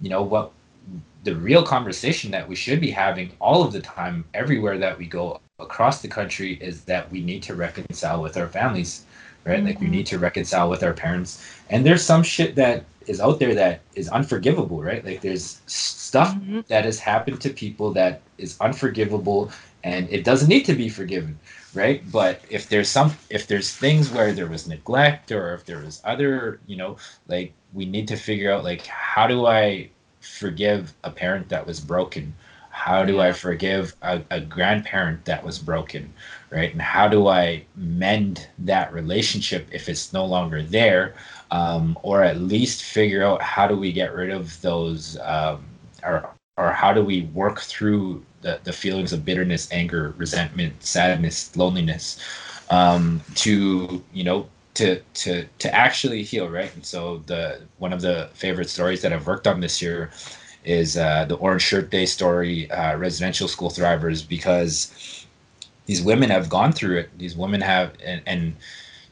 [0.00, 0.52] you know what
[1.24, 5.06] the real conversation that we should be having all of the time everywhere that we
[5.06, 9.05] go across the country is that we need to reconcile with our families
[9.46, 9.66] right mm-hmm.
[9.66, 9.96] like we mm-hmm.
[9.96, 13.80] need to reconcile with our parents and there's some shit that is out there that
[13.94, 15.04] is unforgivable, right?
[15.04, 16.60] Like there's stuff mm-hmm.
[16.68, 19.50] that has happened to people that is unforgivable
[19.84, 21.38] and it doesn't need to be forgiven,
[21.74, 22.02] right?
[22.10, 26.00] But if there's some if there's things where there was neglect or if there was
[26.04, 26.96] other, you know,
[27.28, 29.90] like we need to figure out like how do I
[30.20, 32.34] forgive a parent that was broken?
[32.70, 36.12] How do I forgive a, a grandparent that was broken?
[36.50, 36.72] Right?
[36.72, 41.14] And how do I mend that relationship if it's no longer there?
[41.50, 45.64] um, or at least figure out how do we get rid of those, um,
[46.02, 51.54] or or how do we work through the, the feelings of bitterness, anger, resentment, sadness,
[51.56, 52.18] loneliness,
[52.70, 56.74] um, to you know to to to actually heal, right?
[56.74, 60.10] And so the one of the favorite stories that I've worked on this year
[60.64, 65.25] is uh, the Orange Shirt Day story, uh, residential school thrivers, because
[65.86, 67.18] these women have gone through it.
[67.18, 68.56] These women have and, and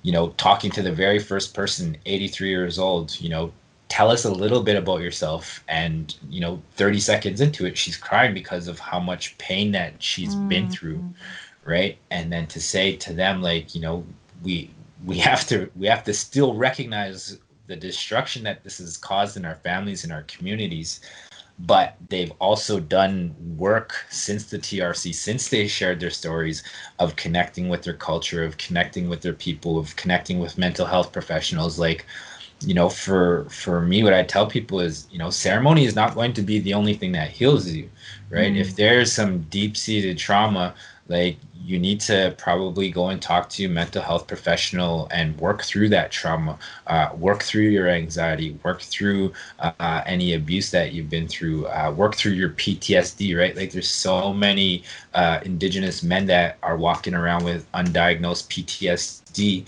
[0.02, 3.52] you know, talking to the very first person, 83 years old, you know,
[3.88, 5.64] tell us a little bit about yourself.
[5.66, 10.02] And, you know, 30 seconds into it, she's crying because of how much pain that
[10.02, 10.48] she's mm-hmm.
[10.48, 11.02] been through.
[11.64, 11.96] Right.
[12.10, 14.04] And then to say to them, like, you know,
[14.42, 14.70] we,
[15.06, 19.46] we have to, we have to still recognize the destruction that this has caused in
[19.46, 21.00] our families and our communities
[21.58, 26.62] but they've also done work since the TRC, since they shared their stories
[26.98, 31.12] of connecting with their culture, of connecting with their people, of connecting with mental health
[31.12, 31.78] professionals.
[31.78, 32.06] Like,
[32.60, 36.14] you know, for for me, what I tell people is, you know, ceremony is not
[36.14, 37.88] going to be the only thing that heals you,
[38.30, 38.52] right?
[38.52, 38.58] Mm.
[38.60, 40.74] If there's some deep seated trauma,
[41.08, 45.62] like you need to probably go and talk to a mental health professional and work
[45.62, 51.08] through that trauma, uh, work through your anxiety, work through uh, any abuse that you've
[51.08, 53.56] been through, uh, work through your PTSD, right?
[53.56, 54.84] Like there's so many
[55.14, 59.66] uh, indigenous men that are walking around with undiagnosed PTSD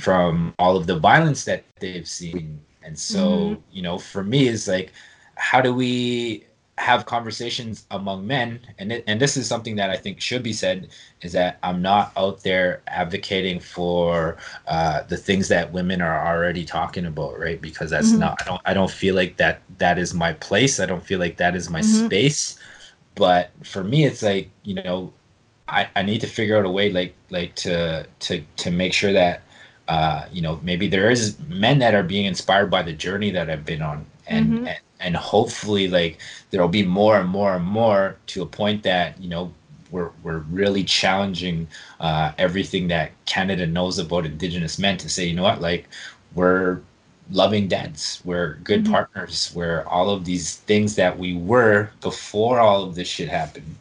[0.00, 2.60] from all of the violence that they've seen.
[2.82, 3.60] And so, mm-hmm.
[3.70, 4.92] you know, for me, it's like,
[5.36, 6.44] how do we
[6.78, 10.52] have conversations among men and it, and this is something that I think should be
[10.52, 10.88] said
[11.22, 16.66] is that I'm not out there advocating for uh, the things that women are already
[16.66, 18.20] talking about right because that's mm-hmm.
[18.20, 21.18] not I don't I don't feel like that that is my place I don't feel
[21.18, 22.06] like that is my mm-hmm.
[22.06, 22.58] space
[23.14, 25.12] but for me it's like you know
[25.68, 29.12] I, I need to figure out a way like like to to to make sure
[29.12, 29.42] that
[29.88, 33.48] uh, you know maybe there is men that are being inspired by the journey that
[33.48, 34.66] I've been on and, mm-hmm.
[34.66, 36.18] and and hopefully like
[36.50, 39.52] there'll be more and more and more to a point that you know
[39.90, 41.68] we're, we're really challenging
[42.00, 45.60] uh, everything that canada knows about indigenous men to say you know what?
[45.60, 45.88] Like
[46.34, 46.80] we're
[47.30, 48.20] loving dads.
[48.24, 48.92] We're good mm-hmm.
[48.92, 49.52] partners.
[49.54, 53.76] We're all of these things that we were before all of this shit happened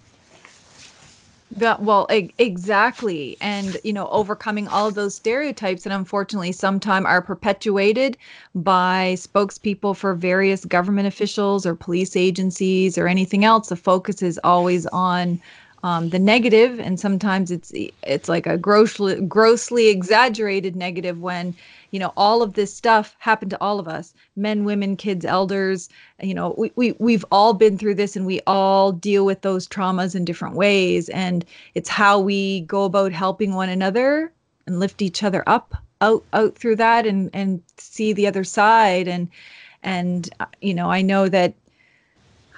[1.51, 3.37] that well, e- exactly.
[3.41, 8.17] And, you know, overcoming all those stereotypes that unfortunately sometimes are perpetuated
[8.55, 13.69] by spokespeople for various government officials or police agencies or anything else.
[13.69, 15.39] The focus is always on
[15.85, 17.71] um, the negative, and sometimes it's
[18.01, 21.55] it's like a grossly grossly exaggerated negative when
[21.91, 25.87] you know all of this stuff happened to all of us men women kids elders
[26.19, 29.67] you know we, we we've all been through this and we all deal with those
[29.67, 34.31] traumas in different ways and it's how we go about helping one another
[34.65, 39.07] and lift each other up out out through that and and see the other side
[39.07, 39.29] and
[39.83, 41.53] and uh, you know i know that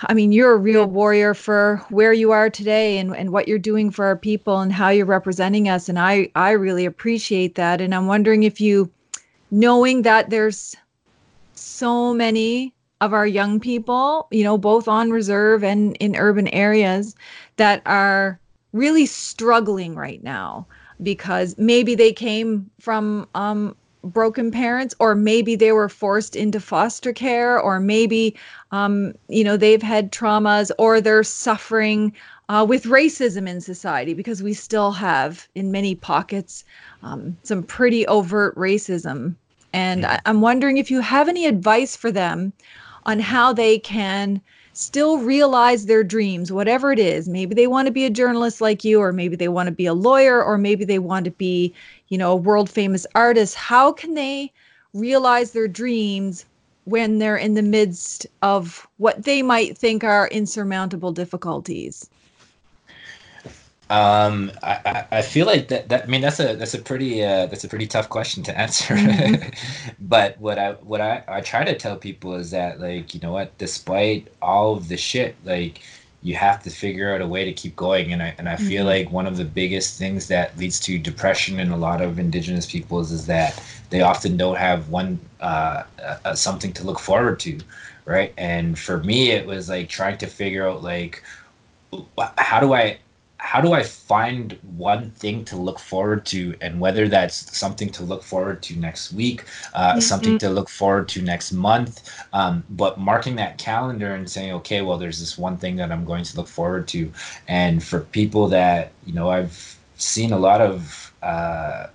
[0.04, 3.58] I mean, you're a real warrior for where you are today and, and what you're
[3.58, 5.90] doing for our people and how you're representing us.
[5.90, 7.82] And I, I really appreciate that.
[7.82, 8.92] And I'm wondering if you
[9.50, 10.76] knowing that there's
[11.56, 17.16] so many of our young people, you know, both on reserve and in urban areas
[17.58, 18.40] that are
[18.74, 20.66] really struggling right now
[21.02, 23.76] because maybe they came from um,
[24.14, 28.36] broken parents or maybe they were forced into foster care or maybe
[28.72, 32.14] um, you know they've had traumas or they're suffering
[32.50, 36.64] uh, with racism in society because we still have in many pockets
[37.04, 39.36] um, some pretty overt racism.
[39.74, 42.54] And I, I'm wondering if you have any advice for them
[43.06, 44.42] on how they can
[44.74, 47.28] still realize their dreams, whatever it is.
[47.28, 49.88] Maybe they want to be a journalist like you, or maybe they want to be
[49.88, 51.74] a lawyer, or maybe they want to be,
[52.10, 53.56] you know, a world famous artist.
[53.56, 54.52] How can they
[54.94, 56.46] realize their dreams
[56.86, 62.10] when they're in the midst of what they might think are insurmountable difficulties?
[63.90, 67.46] Um, I, I feel like that, that I mean that's a that's a pretty uh,
[67.46, 68.96] that's a pretty tough question to answer.
[68.96, 69.50] Mm-hmm.
[70.08, 73.32] but what I what I, I try to tell people is that like you know
[73.32, 75.80] what, despite all of the shit, like
[76.24, 78.12] you have to figure out a way to keep going.
[78.14, 79.06] And I and I feel mm-hmm.
[79.06, 82.66] like one of the biggest things that leads to depression in a lot of indigenous
[82.66, 87.60] peoples is that they often don't have one uh, uh, something to look forward to,
[88.06, 88.34] right?
[88.38, 91.24] And for me, it was like trying to figure out like
[92.38, 92.98] how do I
[93.48, 98.04] how do I find one thing to look forward to, and whether that's something to
[98.04, 100.00] look forward to next week, uh, mm-hmm.
[100.02, 104.82] something to look forward to next month, um, but marking that calendar and saying, okay,
[104.82, 107.10] well, there's this one thing that I'm going to look forward to,
[107.48, 111.14] and for people that you know, I've seen a lot of.
[111.24, 111.88] Uh,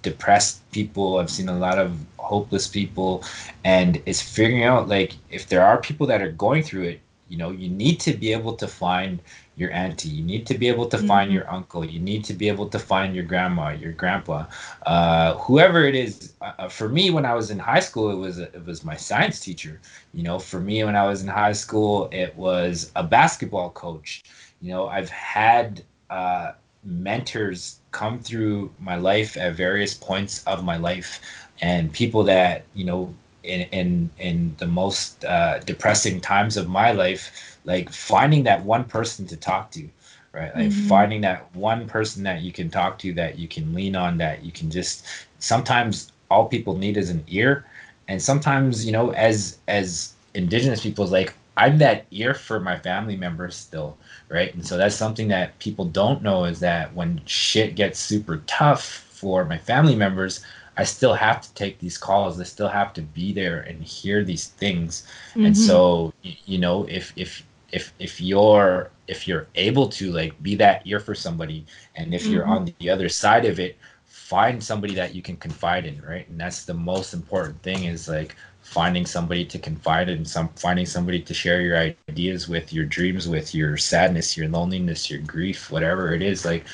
[0.00, 3.24] depressed people i've seen a lot of hopeless people
[3.64, 7.36] and it's figuring out like if there are people that are going through it you
[7.36, 9.20] know you need to be able to find
[9.58, 10.08] your auntie.
[10.08, 11.06] You need to be able to mm-hmm.
[11.06, 11.84] find your uncle.
[11.84, 14.46] You need to be able to find your grandma, your grandpa,
[14.86, 16.34] uh, whoever it is.
[16.40, 18.96] Uh, uh, for me, when I was in high school, it was it was my
[18.96, 19.80] science teacher.
[20.14, 24.22] You know, for me when I was in high school, it was a basketball coach.
[24.60, 26.52] You know, I've had uh,
[26.84, 31.20] mentors come through my life at various points of my life,
[31.60, 36.92] and people that you know in in in the most uh, depressing times of my
[36.92, 39.88] life like finding that one person to talk to
[40.32, 40.54] right?
[40.54, 40.88] Like mm-hmm.
[40.88, 44.44] finding that one person that you can talk to that you can lean on that
[44.44, 45.06] you can just
[45.38, 47.64] sometimes all people need is an ear.
[48.08, 53.16] And sometimes you know as as indigenous people's like i'm that ear for my family
[53.16, 53.96] members still
[54.28, 54.52] right?
[54.54, 58.84] And so that's something that people don't know is that when shit gets super tough
[58.84, 60.44] for my family members
[60.78, 62.40] I still have to take these calls.
[62.40, 65.06] I still have to be there and hear these things.
[65.30, 65.46] Mm-hmm.
[65.46, 70.54] And so, you know, if if if if you're if you're able to like be
[70.54, 71.66] that ear for somebody
[71.96, 72.52] and if you're mm-hmm.
[72.52, 73.76] on the other side of it
[74.06, 78.08] find somebody that you can confide in right and that's the most important thing is
[78.08, 82.84] like finding somebody to confide in some finding somebody to share your ideas with your
[82.84, 86.64] dreams with your sadness your loneliness your grief whatever it is like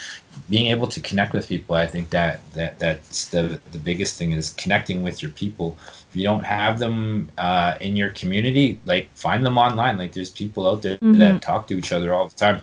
[0.51, 4.32] being able to connect with people i think that that that's the the biggest thing
[4.32, 5.76] is connecting with your people.
[6.11, 9.99] If you don't have them uh, in your community like find them online.
[9.99, 11.18] Like there's people out there mm-hmm.
[11.18, 12.62] that talk to each other all the time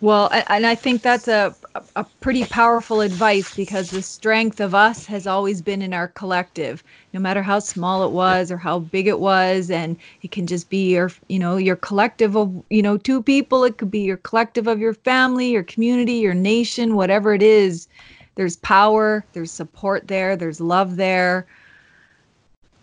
[0.00, 1.54] well, and I think that's a
[1.96, 6.82] a pretty powerful advice because the strength of us has always been in our collective,
[7.12, 10.70] no matter how small it was or how big it was, and it can just
[10.70, 13.64] be your, you know, your collective of, you know, two people.
[13.64, 17.88] It could be your collective of your family, your community, your nation, whatever it is.
[18.34, 21.46] There's power, there's support there, there's love there,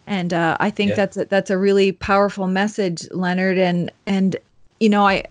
[0.07, 0.95] and uh, I think yeah.
[0.95, 3.57] that's a, that's a really powerful message, Leonard.
[3.57, 4.35] And and
[4.79, 5.23] you know, I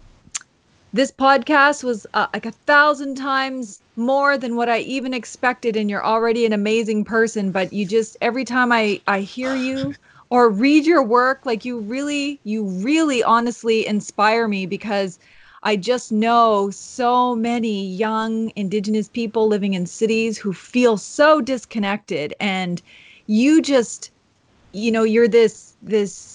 [0.94, 5.76] this podcast was uh, like a thousand times more than what I even expected.
[5.76, 9.96] And you're already an amazing person, but you just, every time I, I hear you
[10.30, 15.18] or read your work, like you really, you really honestly inspire me because
[15.64, 22.34] I just know so many young Indigenous people living in cities who feel so disconnected.
[22.38, 22.80] And
[23.26, 24.12] you just,
[24.72, 26.33] you know, you're this, this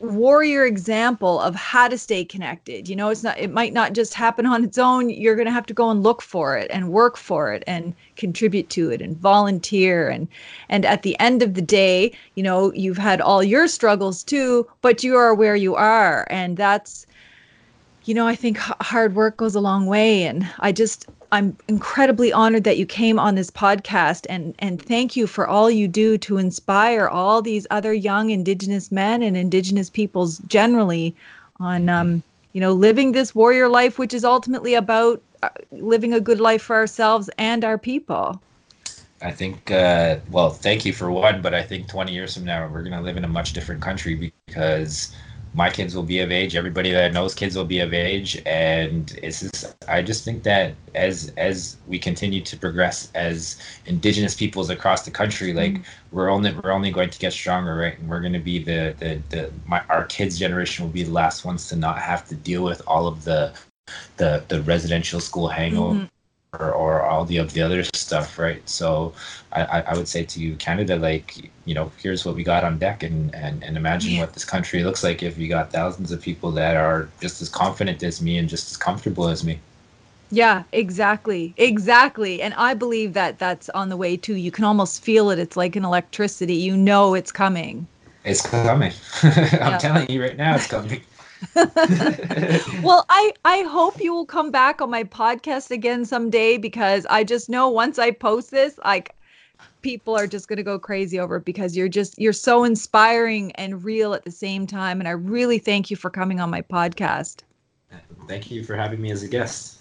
[0.00, 2.88] warrior example of how to stay connected.
[2.88, 5.10] You know, it's not it might not just happen on its own.
[5.10, 7.94] You're going to have to go and look for it and work for it and
[8.16, 10.28] contribute to it and volunteer and
[10.68, 14.66] and at the end of the day, you know, you've had all your struggles too,
[14.82, 17.06] but you are where you are and that's
[18.04, 22.32] you know, I think hard work goes a long way and I just I'm incredibly
[22.32, 26.18] honored that you came on this podcast and and thank you for all you do
[26.18, 31.14] to inspire all these other young indigenous men and indigenous peoples generally
[31.60, 32.22] on um,
[32.52, 36.62] you know living this warrior life which is ultimately about uh, living a good life
[36.62, 38.40] for ourselves and our people.
[39.22, 42.66] I think, uh, well, thank you for one, but I think 20 years from now,
[42.66, 45.14] we're going to live in a much different country because
[45.52, 49.18] my kids will be of age everybody that knows kids will be of age and
[49.22, 54.70] it's just i just think that as as we continue to progress as indigenous peoples
[54.70, 55.82] across the country like mm-hmm.
[56.16, 58.94] we're only we're only going to get stronger right and we're going to be the
[59.00, 62.34] the, the my our kids generation will be the last ones to not have to
[62.36, 63.52] deal with all of the
[64.18, 66.04] the the residential school hangover mm-hmm
[66.58, 68.66] or, or all the of the other stuff, right?
[68.68, 69.12] So
[69.52, 72.78] I, I would say to you, Canada, like, you know, here's what we got on
[72.78, 74.20] deck and, and, and imagine yeah.
[74.20, 77.48] what this country looks like if you got thousands of people that are just as
[77.48, 79.58] confident as me and just as comfortable as me.
[80.32, 81.54] Yeah, exactly.
[81.56, 82.40] Exactly.
[82.40, 84.36] And I believe that that's on the way too.
[84.36, 85.38] You can almost feel it.
[85.38, 86.54] It's like an electricity.
[86.54, 87.86] You know it's coming.
[88.24, 88.92] It's coming.
[89.22, 89.78] I'm yeah.
[89.78, 91.00] telling you right now, it's coming.
[91.54, 97.24] well, I I hope you will come back on my podcast again someday because I
[97.24, 99.14] just know once I post this, like
[99.82, 103.52] people are just going to go crazy over it because you're just you're so inspiring
[103.52, 106.62] and real at the same time and I really thank you for coming on my
[106.62, 107.42] podcast.
[108.28, 109.79] Thank you for having me as a guest.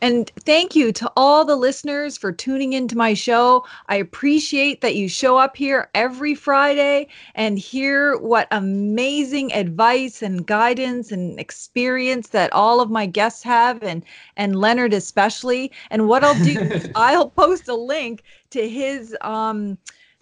[0.00, 3.64] And thank you to all the listeners for tuning into my show.
[3.88, 10.46] I appreciate that you show up here every Friday and hear what amazing advice and
[10.46, 14.04] guidance and experience that all of my guests have and
[14.36, 15.72] and Leonard especially.
[15.90, 19.78] And what I'll do, I'll post a link to his um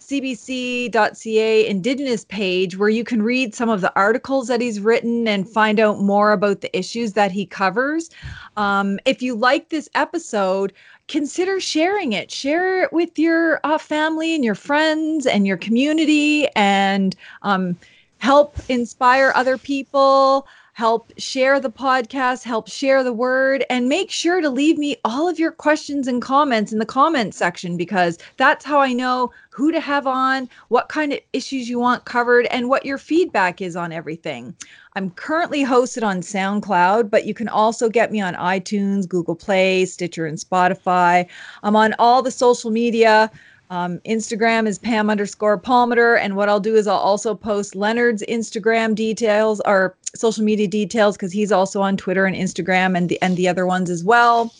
[0.09, 5.47] cbc.ca Indigenous page where you can read some of the articles that he's written and
[5.47, 8.09] find out more about the issues that he covers.
[8.57, 10.73] Um, if you like this episode,
[11.07, 12.31] consider sharing it.
[12.31, 17.77] Share it with your uh, family and your friends and your community and um,
[18.17, 20.47] help inspire other people
[20.79, 25.27] help share the podcast, help share the word, and make sure to leave me all
[25.27, 29.73] of your questions and comments in the comment section because that's how I know who
[29.73, 33.75] to have on, what kind of issues you want covered, and what your feedback is
[33.75, 34.55] on everything.
[34.95, 39.83] I'm currently hosted on SoundCloud, but you can also get me on iTunes, Google Play,
[39.83, 41.27] Stitcher, and Spotify.
[41.61, 43.29] I'm on all the social media.
[43.69, 46.19] Um, Instagram is Pam underscore Palmater.
[46.19, 51.15] And what I'll do is I'll also post Leonard's Instagram details or social media details
[51.15, 54.53] because he's also on Twitter and Instagram and the and the other ones as well.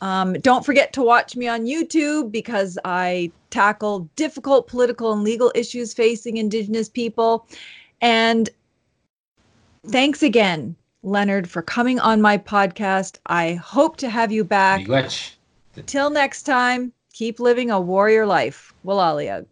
[0.00, 5.52] Um, don't forget to watch me on YouTube because I tackle difficult political and legal
[5.54, 7.46] issues facing Indigenous people.
[8.02, 8.50] And
[9.86, 13.18] thanks again, Leonard, for coming on my podcast.
[13.26, 14.86] I hope to have you back.
[15.86, 18.74] Till next time keep living a warrior life.
[18.84, 19.46] Walalia.